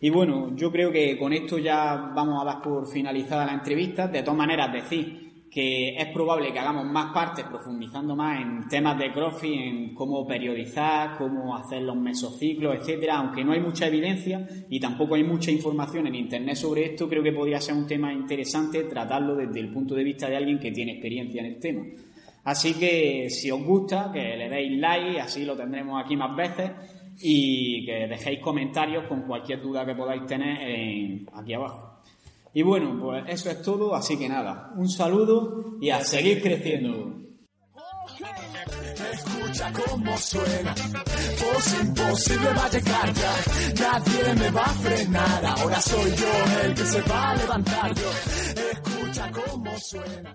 Y 0.00 0.10
bueno, 0.10 0.54
yo 0.54 0.70
creo 0.70 0.92
que 0.92 1.18
con 1.18 1.32
esto 1.32 1.58
ya 1.58 2.12
vamos 2.14 2.40
a 2.40 2.44
dar 2.44 2.62
por 2.62 2.86
finalizada 2.86 3.46
la 3.46 3.54
entrevista. 3.54 4.06
De 4.06 4.22
todas 4.22 4.38
maneras, 4.38 4.72
decir 4.72 5.31
que 5.52 5.96
es 5.98 6.06
probable 6.06 6.50
que 6.50 6.58
hagamos 6.58 6.86
más 6.86 7.12
partes 7.12 7.44
profundizando 7.44 8.16
más 8.16 8.40
en 8.40 8.66
temas 8.68 8.98
de 8.98 9.12
CrossFit, 9.12 9.60
en 9.60 9.94
cómo 9.94 10.26
periodizar, 10.26 11.18
cómo 11.18 11.54
hacer 11.54 11.82
los 11.82 11.94
mesociclos, 11.94 12.74
etcétera, 12.74 13.18
aunque 13.18 13.44
no 13.44 13.52
hay 13.52 13.60
mucha 13.60 13.86
evidencia 13.86 14.48
y 14.70 14.80
tampoco 14.80 15.14
hay 15.14 15.24
mucha 15.24 15.50
información 15.50 16.06
en 16.06 16.14
internet 16.14 16.56
sobre 16.56 16.86
esto, 16.86 17.06
creo 17.06 17.22
que 17.22 17.32
podría 17.32 17.60
ser 17.60 17.74
un 17.74 17.86
tema 17.86 18.14
interesante 18.14 18.84
tratarlo 18.84 19.36
desde 19.36 19.60
el 19.60 19.70
punto 19.70 19.94
de 19.94 20.04
vista 20.04 20.26
de 20.26 20.38
alguien 20.38 20.58
que 20.58 20.72
tiene 20.72 20.92
experiencia 20.92 21.42
en 21.42 21.46
el 21.46 21.60
tema. 21.60 21.84
Así 22.44 22.72
que 22.72 23.28
si 23.28 23.50
os 23.50 23.62
gusta, 23.62 24.10
que 24.10 24.36
le 24.36 24.48
deis 24.48 24.80
like, 24.80 25.20
así 25.20 25.44
lo 25.44 25.54
tendremos 25.54 26.02
aquí 26.02 26.16
más 26.16 26.34
veces 26.34 26.70
y 27.20 27.84
que 27.84 28.08
dejéis 28.08 28.40
comentarios 28.40 29.04
con 29.04 29.20
cualquier 29.22 29.60
duda 29.60 29.84
que 29.84 29.94
podáis 29.94 30.24
tener 30.24 31.26
aquí 31.34 31.52
abajo. 31.52 31.91
Y 32.54 32.62
bueno, 32.62 32.98
pues 33.00 33.24
eso 33.28 33.50
es 33.50 33.62
todo, 33.62 33.94
así 33.94 34.18
que 34.18 34.28
nada, 34.28 34.72
un 34.76 34.88
saludo 34.88 35.78
y 35.80 35.88
a 35.90 36.04
seguir 36.04 36.42
creciendo. 36.42 37.18
Escucha 39.12 39.72
cómo 39.72 40.16
suena, 40.18 40.74
voz 40.74 41.80
imposible 41.80 42.48
va 42.54 42.64
a 42.64 42.70
llegar 42.70 43.12
ya, 43.14 43.34
nadie 43.80 44.34
me 44.34 44.50
va 44.50 44.64
a 44.64 44.74
frenar, 44.74 45.44
ahora 45.46 45.80
soy 45.80 46.10
yo 46.14 46.64
el 46.64 46.74
que 46.74 46.84
se 46.84 47.02
va 47.02 47.30
a 47.30 47.36
levantar 47.36 47.94
yo, 47.94 48.10
escucha 48.72 49.30
cómo 49.32 49.78
suena. 49.78 50.34